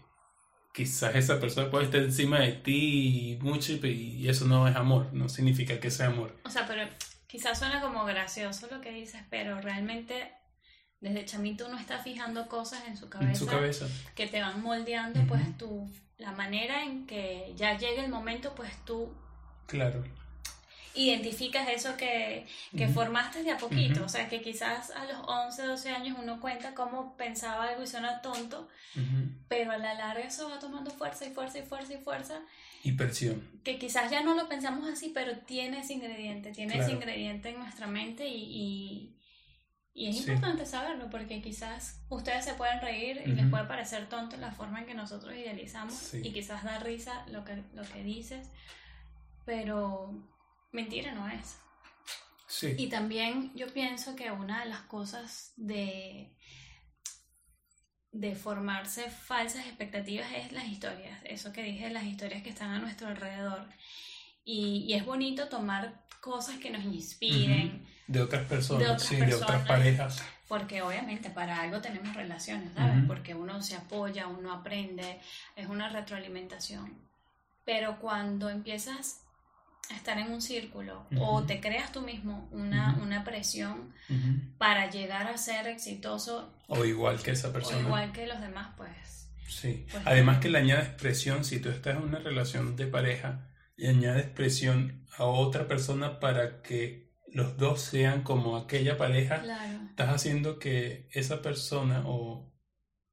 quizás 0.74 1.16
esa 1.16 1.40
persona 1.40 1.72
puede 1.72 1.86
estar 1.86 2.02
encima 2.02 2.40
de 2.40 2.52
ti 2.52 3.32
y 3.32 3.38
mucho, 3.42 3.74
y, 3.74 4.28
eso 4.28 4.46
no 4.46 4.68
es 4.68 4.76
amor, 4.76 5.12
no 5.14 5.28
significa 5.30 5.80
que 5.80 5.90
sea 5.90 6.08
amor. 6.08 6.38
O 6.46 6.50
sea, 6.50 6.68
pero 6.68 6.88
quizás 7.26 7.58
suena 7.58 7.82
como 7.82 8.06
gracioso 8.06 8.68
lo 8.70 8.82
que 8.82 8.92
dices, 8.92 9.22
pero 9.30 9.60
realmente 9.60 10.32
desde 11.00 11.26
chamito 11.26 11.68
uno 11.68 11.80
está 11.80 12.00
fijando 12.00 12.48
cosas 12.48 12.84
en 12.88 12.98
su 12.98 13.10
cabeza, 13.10 13.32
En 13.32 13.36
su 13.36 13.48
cabeza. 13.48 13.88
que 14.16 14.28
te 14.28 14.42
van 14.42 14.62
moldeando, 14.62 15.20
pues 15.28 15.58
tú, 15.58 15.90
la 16.18 16.32
manera 16.32 16.84
en 16.84 17.06
que 17.06 17.54
ya 17.56 17.78
llegue 17.78 18.04
el 18.04 18.10
momento, 18.10 18.54
pues 18.56 18.72
tú 18.86 19.14
Claro. 19.68 20.04
identificas 20.96 21.70
eso 21.70 21.96
que, 21.96 22.48
que 22.76 22.88
formaste 22.88 23.44
de 23.44 23.52
a 23.52 23.58
poquito. 23.58 24.04
O 24.04 24.10
sea, 24.10 24.28
que 24.30 24.42
quizás 24.42 24.90
a 24.92 25.06
los 25.06 25.18
11, 25.28 25.64
12 25.64 25.90
años 25.92 26.18
uno 26.20 26.40
cuenta 26.40 26.74
cómo 26.74 27.16
pensaba 27.18 27.66
algo 27.70 27.84
y 27.84 27.88
suena 27.88 28.22
tonto, 28.22 28.68
pero 29.48 29.72
a 29.72 29.78
la 29.78 29.94
larga 29.94 30.24
eso 30.24 30.50
va 30.50 30.58
tomando 30.60 30.90
fuerza 30.90 31.26
y 31.26 31.30
fuerza 31.32 31.60
y 31.60 31.64
fuerza 31.64 31.94
y 31.94 31.98
fuerza. 31.98 32.40
Y 32.84 32.94
presión. 32.94 33.44
Que 33.64 33.78
quizás 33.78 34.10
ya 34.10 34.22
no 34.22 34.34
lo 34.34 34.48
pensamos 34.48 34.88
así, 34.90 35.12
pero 35.14 35.38
tiene 35.40 35.82
ese 35.82 35.94
ingrediente, 35.94 36.52
tiene 36.52 36.80
ese 36.80 36.94
ingrediente 36.94 37.50
en 37.50 37.60
nuestra 37.60 37.86
mente 37.88 38.28
y, 38.28 38.44
y, 38.44 39.14
es 40.06 40.28
importante 40.28 40.64
saberlo 40.68 41.10
porque 41.10 41.42
quizás 41.42 42.02
ustedes 42.10 42.46
se 42.46 42.54
pueden 42.54 42.80
reír 42.82 43.20
y 43.26 43.32
les 43.32 43.50
puede 43.50 43.66
parecer 43.66 44.08
tonto 44.08 44.38
la 44.38 44.52
forma 44.52 44.82
en 44.82 44.86
que 44.86 44.94
nosotros 44.94 45.36
idealizamos 45.36 46.14
y 46.14 46.32
quizás 46.32 46.64
da 46.64 46.78
risa 46.78 47.26
lo 47.32 47.44
que, 47.44 47.64
lo 47.74 47.82
que 47.82 48.04
dices, 48.04 48.52
pero 49.44 50.14
mentira 50.72 51.14
no 51.14 51.28
es. 51.28 51.58
Sí. 52.48 52.76
Y 52.78 52.90
también 52.90 53.52
yo 53.56 53.74
pienso 53.74 54.16
que 54.16 54.30
una 54.30 54.60
de 54.60 54.70
las 54.70 54.82
cosas 54.82 55.54
de, 55.56 56.32
de 58.12 58.36
formarse 58.36 59.10
falsas 59.10 59.66
expectativas 59.66 60.28
es 60.32 60.52
las 60.52 60.68
historias, 60.68 61.20
eso 61.26 61.52
que 61.52 61.64
dije, 61.64 61.90
las 61.90 62.04
historias 62.04 62.44
que 62.44 62.50
están 62.50 62.70
a 62.70 62.78
nuestro 62.78 63.08
alrededor. 63.08 63.68
Y, 64.44 64.86
y 64.88 64.94
es 64.94 65.04
bonito 65.04 65.50
tomar 65.50 66.07
cosas 66.22 66.58
que 66.58 66.70
nos 66.70 66.84
inspiren. 66.84 67.86
De 68.08 68.22
otras 68.22 68.46
personas, 68.46 69.04
sí, 69.04 69.18
de 69.18 69.36
otras 69.36 69.68
parejas. 69.68 70.24
Porque 70.48 70.82
obviamente 70.82 71.30
para 71.30 71.62
algo 71.62 71.82
tenemos 71.82 72.16
relaciones, 72.16 72.74
¿sabes? 72.74 73.04
Porque 73.06 73.36
uno 73.36 73.62
se 73.62 73.76
apoya, 73.76 74.28
uno 74.28 74.54
aprende, 74.54 75.20
es 75.56 75.68
una 75.68 75.90
retroalimentación. 75.90 76.94
Pero 77.66 78.00
cuando 78.00 78.50
empiezas 78.50 79.24
estar 79.96 80.18
en 80.18 80.32
un 80.32 80.42
círculo 80.42 81.06
o 81.18 81.44
te 81.44 81.60
creas 81.60 81.92
tú 81.92 82.02
mismo 82.02 82.48
una, 82.52 82.98
una 83.02 83.24
presión 83.24 83.94
para 84.58 84.90
llegar 84.90 85.28
a 85.28 85.38
ser 85.38 85.68
exitoso. 85.68 86.54
O 86.68 86.86
igual 86.86 87.22
que 87.22 87.32
esa 87.32 87.52
persona. 87.52 87.78
O 87.78 87.82
igual 87.82 88.12
que 88.12 88.28
los 88.28 88.40
demás, 88.40 88.70
pues. 88.78 89.30
Sí. 89.48 89.86
Pues, 89.92 90.04
Además 90.06 90.40
que 90.40 90.50
le 90.50 90.60
añades 90.60 90.90
presión, 90.90 91.46
si 91.46 91.60
tú 91.60 91.70
estás 91.70 91.96
en 91.96 92.04
una 92.04 92.20
relación 92.20 92.76
de 92.76 92.88
pareja 92.88 93.48
y 93.78 93.88
añades 93.88 94.26
presión 94.26 95.06
a 95.18 95.26
otra 95.26 95.68
persona 95.68 96.20
para 96.20 96.62
que 96.62 97.14
los 97.28 97.58
dos 97.58 97.82
sean 97.82 98.24
como 98.24 98.58
aquella 98.58 98.98
pareja, 98.98 99.44
estás 99.90 100.10
haciendo 100.10 100.60
que 100.60 101.08
esa 101.12 101.42
persona 101.42 102.04
o 102.06 102.54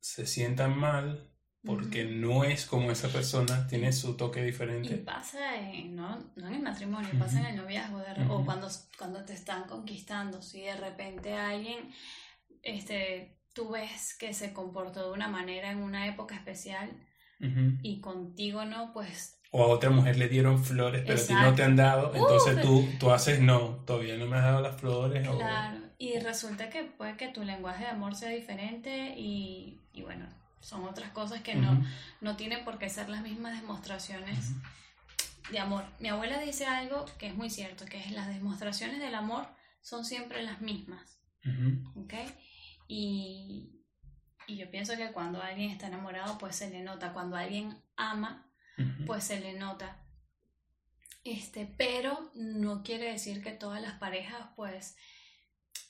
se 0.01 0.27
sienta 0.27 0.69
mal 0.69 1.31
porque 1.65 2.05
no 2.05 2.45
es 2.45 2.67
como 2.67 2.91
esa 2.91 3.09
persona, 3.09 3.67
tiene 3.67 3.91
su 3.93 4.17
toque 4.17 4.43
diferente. 4.43 4.97
Y 4.97 4.99
pasa 4.99 5.57
en, 5.57 5.97
no, 5.97 6.19
no 6.37 6.47
en 6.47 6.55
el 6.55 6.63
matrimonio, 6.63 7.09
pasa 7.19 7.41
en 7.41 7.47
el 7.47 7.57
noviazgo, 7.57 8.03
o 8.29 8.45
cuando, 8.45 8.69
cuando 8.99 9.25
te 9.25 9.33
están 9.33 9.65
conquistando, 9.65 10.43
si 10.43 10.61
de 10.61 10.77
repente 10.77 11.33
alguien, 11.33 11.91
este, 12.63 13.41
tú 13.55 13.71
ves 13.71 14.15
que 14.19 14.35
se 14.35 14.53
comportó 14.53 15.09
de 15.09 15.15
una 15.15 15.29
manera 15.29 15.71
en 15.71 15.79
una 15.79 16.07
época 16.07 16.35
especial 16.35 16.91
y 17.83 18.01
contigo 18.01 18.65
no, 18.65 18.93
pues... 18.93 19.41
O 19.57 19.63
a 19.63 19.69
otra 19.69 19.89
mujer 19.91 20.19
le 20.19 20.29
dieron 20.29 20.65
flores, 20.65 21.05
pero 21.07 21.17
a 21.17 21.25
ti 21.25 21.33
no 21.33 21.55
te 21.55 21.63
han 21.63 21.77
dado, 21.77 22.13
entonces 22.13 22.61
tú, 22.61 22.89
tú 22.99 23.13
haces 23.13 23.39
no, 23.39 23.85
todavía 23.87 24.17
no 24.17 24.27
me 24.27 24.37
has 24.37 24.43
dado 24.43 24.61
las 24.61 24.81
flores. 24.81 25.29
Claro, 25.29 25.79
y 25.97 26.19
resulta 26.19 26.71
que 26.71 26.83
puede 26.83 27.17
que 27.17 27.29
tu 27.29 27.45
lenguaje 27.45 27.85
de 27.85 27.91
amor 27.91 28.17
sea 28.17 28.31
diferente 28.31 29.15
y, 29.17 29.81
y 29.93 30.03
bueno, 30.03 30.27
son 30.59 30.83
otras 30.85 31.11
cosas 31.11 31.43
que 31.43 31.55
no, 31.55 31.85
no 32.21 32.35
tienen 32.35 32.65
por 32.65 32.79
qué 32.79 32.89
ser 32.89 33.09
las 33.09 33.23
mismas 33.23 33.61
demostraciones 33.61 34.51
de 35.53 35.59
amor. 35.61 35.85
Mi 36.01 36.09
abuela 36.09 36.41
dice 36.41 36.67
algo 36.67 37.05
que 37.19 37.29
es 37.29 37.37
muy 37.37 37.49
cierto, 37.49 37.85
que 37.85 38.01
es 38.01 38.11
las 38.11 38.27
demostraciones 38.27 38.99
del 38.99 39.15
amor 39.15 39.47
son 39.83 40.05
siempre 40.05 40.43
las 40.43 40.63
mismas. 40.63 41.21
Y, 42.89 43.85
y, 44.49 44.57
yo 44.57 44.71
pienso 44.71 44.97
que 44.97 45.13
cuando 45.13 45.43
alguien 45.43 45.71
está 45.71 45.87
enamorado, 45.87 46.39
pues 46.39 46.57
se 46.57 46.71
le 46.71 46.83
nota. 46.83 47.13
Cuando 47.13 47.37
alguien 47.37 47.77
ama, 47.97 48.51
pues 49.07 49.25
se 49.25 49.41
le 49.41 49.55
nota. 49.55 50.01
Este, 51.25 51.67
pero 51.79 52.31
no 52.35 52.83
quiere 52.83 53.11
decir 53.11 53.43
que 53.43 53.53
todas 53.53 53.81
las 53.81 53.95
parejas, 53.95 54.49
pues, 54.57 54.97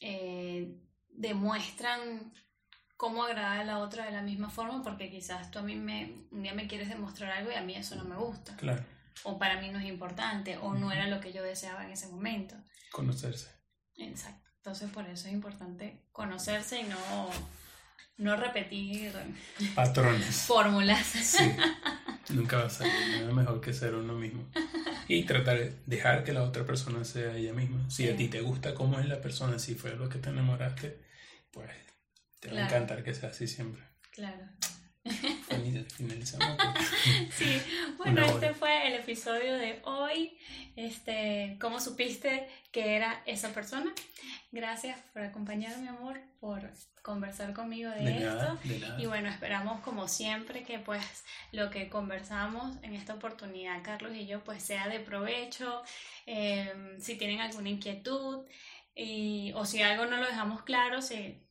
eh, 0.00 0.80
demuestran 1.08 2.32
cómo 2.96 3.24
agradar 3.24 3.60
a 3.60 3.64
la 3.64 3.78
otra 3.78 4.04
de 4.04 4.12
la 4.12 4.22
misma 4.22 4.50
forma, 4.50 4.82
porque 4.82 5.10
quizás 5.10 5.50
tú 5.50 5.58
a 5.58 5.62
mí 5.62 5.76
me, 5.76 6.26
un 6.30 6.42
día 6.42 6.54
me 6.54 6.68
quieres 6.68 6.88
demostrar 6.88 7.32
algo 7.32 7.50
y 7.50 7.54
a 7.54 7.62
mí 7.62 7.74
eso 7.74 7.96
no 7.96 8.04
me 8.04 8.16
gusta. 8.16 8.56
Claro. 8.56 8.84
O 9.24 9.38
para 9.38 9.60
mí 9.60 9.70
no 9.70 9.78
es 9.78 9.86
importante, 9.86 10.56
o 10.58 10.74
no 10.74 10.92
era 10.92 11.08
lo 11.08 11.20
que 11.20 11.32
yo 11.32 11.42
deseaba 11.42 11.84
en 11.84 11.92
ese 11.92 12.08
momento. 12.08 12.56
Conocerse. 12.92 13.50
Exacto. 13.96 14.50
Entonces 14.56 14.90
por 14.90 15.06
eso 15.06 15.28
es 15.28 15.34
importante 15.34 16.06
conocerse 16.12 16.80
y 16.80 16.84
no, 16.84 17.28
no 18.16 18.36
repetir 18.36 19.12
patrones. 19.74 20.42
Fórmulas. 20.46 21.06
Sí. 21.06 21.50
Nunca 22.30 22.58
va 22.58 22.66
a 22.66 22.70
salir 22.70 22.92
nada 23.20 23.32
mejor 23.32 23.60
que 23.60 23.72
ser 23.72 23.94
uno 23.94 24.14
mismo. 24.14 24.48
Y 25.08 25.24
tratar 25.24 25.58
de 25.58 25.74
dejar 25.86 26.24
que 26.24 26.32
la 26.32 26.42
otra 26.42 26.64
persona 26.64 27.04
sea 27.04 27.36
ella 27.36 27.52
misma. 27.52 27.88
Si 27.90 28.08
a 28.08 28.16
ti 28.16 28.28
te 28.28 28.40
gusta 28.40 28.74
cómo 28.74 28.98
es 28.98 29.06
la 29.06 29.20
persona, 29.20 29.58
si 29.58 29.74
fue 29.74 29.94
lo 29.96 30.08
que 30.08 30.18
te 30.18 30.30
enamoraste, 30.30 31.02
pues 31.50 31.70
te 32.40 32.50
va 32.50 32.60
a 32.60 32.64
encantar 32.66 33.02
que 33.02 33.14
sea 33.14 33.30
así 33.30 33.46
siempre. 33.46 33.82
Claro. 34.10 34.46
Finalizamos. 35.96 36.56
sí, 37.32 37.60
bueno, 37.96 38.22
este 38.22 38.54
fue 38.54 38.88
el 38.88 38.94
episodio 38.94 39.54
de 39.54 39.80
hoy. 39.84 40.36
Este, 40.76 41.56
¿Cómo 41.60 41.80
supiste 41.80 42.48
que 42.72 42.96
era 42.96 43.22
esa 43.26 43.52
persona? 43.52 43.92
Gracias 44.50 44.98
por 45.12 45.22
acompañarme, 45.22 45.88
amor, 45.88 46.20
por 46.40 46.70
conversar 47.02 47.52
conmigo 47.52 47.90
de, 47.90 48.26
esto. 48.26 48.58
Y 48.98 49.06
bueno, 49.06 49.28
esperamos 49.28 49.80
como 49.80 50.08
siempre 50.08 50.62
que 50.62 50.78
pues 50.78 51.24
lo 51.52 51.70
que 51.70 51.88
conversamos 51.88 52.76
en 52.82 52.94
esta 52.94 53.14
oportunidad, 53.14 53.82
Carlos 53.82 54.14
y 54.14 54.26
yo, 54.26 54.42
pues 54.42 54.62
sea 54.62 54.88
de 54.88 55.00
provecho. 55.00 55.82
Em, 56.26 56.98
si 57.00 57.16
tienen 57.16 57.40
alguna 57.40 57.68
inquietud 57.68 58.46
y, 58.94 59.52
o 59.54 59.64
si 59.66 59.82
algo 59.82 60.06
no 60.06 60.16
lo 60.16 60.26
dejamos 60.26 60.62
claro, 60.62 61.02
si 61.02 61.43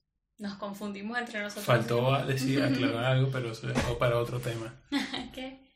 nos 0.44 0.56
confundimos 0.56 1.18
entre 1.18 1.42
nosotros. 1.42 1.66
Faltó 1.66 2.26
decir, 2.26 2.62
aclarar 2.62 3.06
algo, 3.06 3.32
pero 3.32 3.56
se 3.56 3.68
dejó 3.68 3.98
para 3.98 4.20
otro 4.20 4.42
tema. 4.42 4.74
¿Qué? 5.34 5.72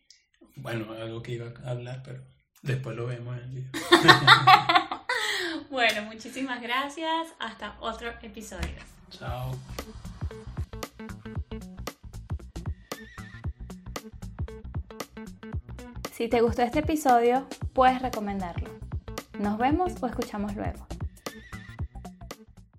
Bueno, 0.58 0.92
algo 0.92 1.24
que 1.24 1.32
iba 1.36 1.54
a 1.64 1.72
hablar, 1.72 2.04
pero 2.04 2.22
después 2.64 2.98
lo 2.98 3.06
vemos 3.06 3.38
en 3.38 3.44
el 3.44 3.50
video. 3.52 3.72
bueno, 5.70 6.02
muchísimas 6.02 6.62
gracias. 6.62 7.30
Hasta 7.40 7.78
otro 7.80 8.10
episodio. 8.22 8.76
Chao. 9.10 9.58
Si 16.12 16.28
te 16.28 16.42
gustó 16.42 16.64
este 16.64 16.80
episodio, 16.80 17.48
puedes 17.72 18.02
recomendarlo. 18.02 18.70
Nos 19.40 19.58
vemos 19.58 19.94
o 20.02 20.08
escuchamos 20.08 20.54
luego. 20.58 20.86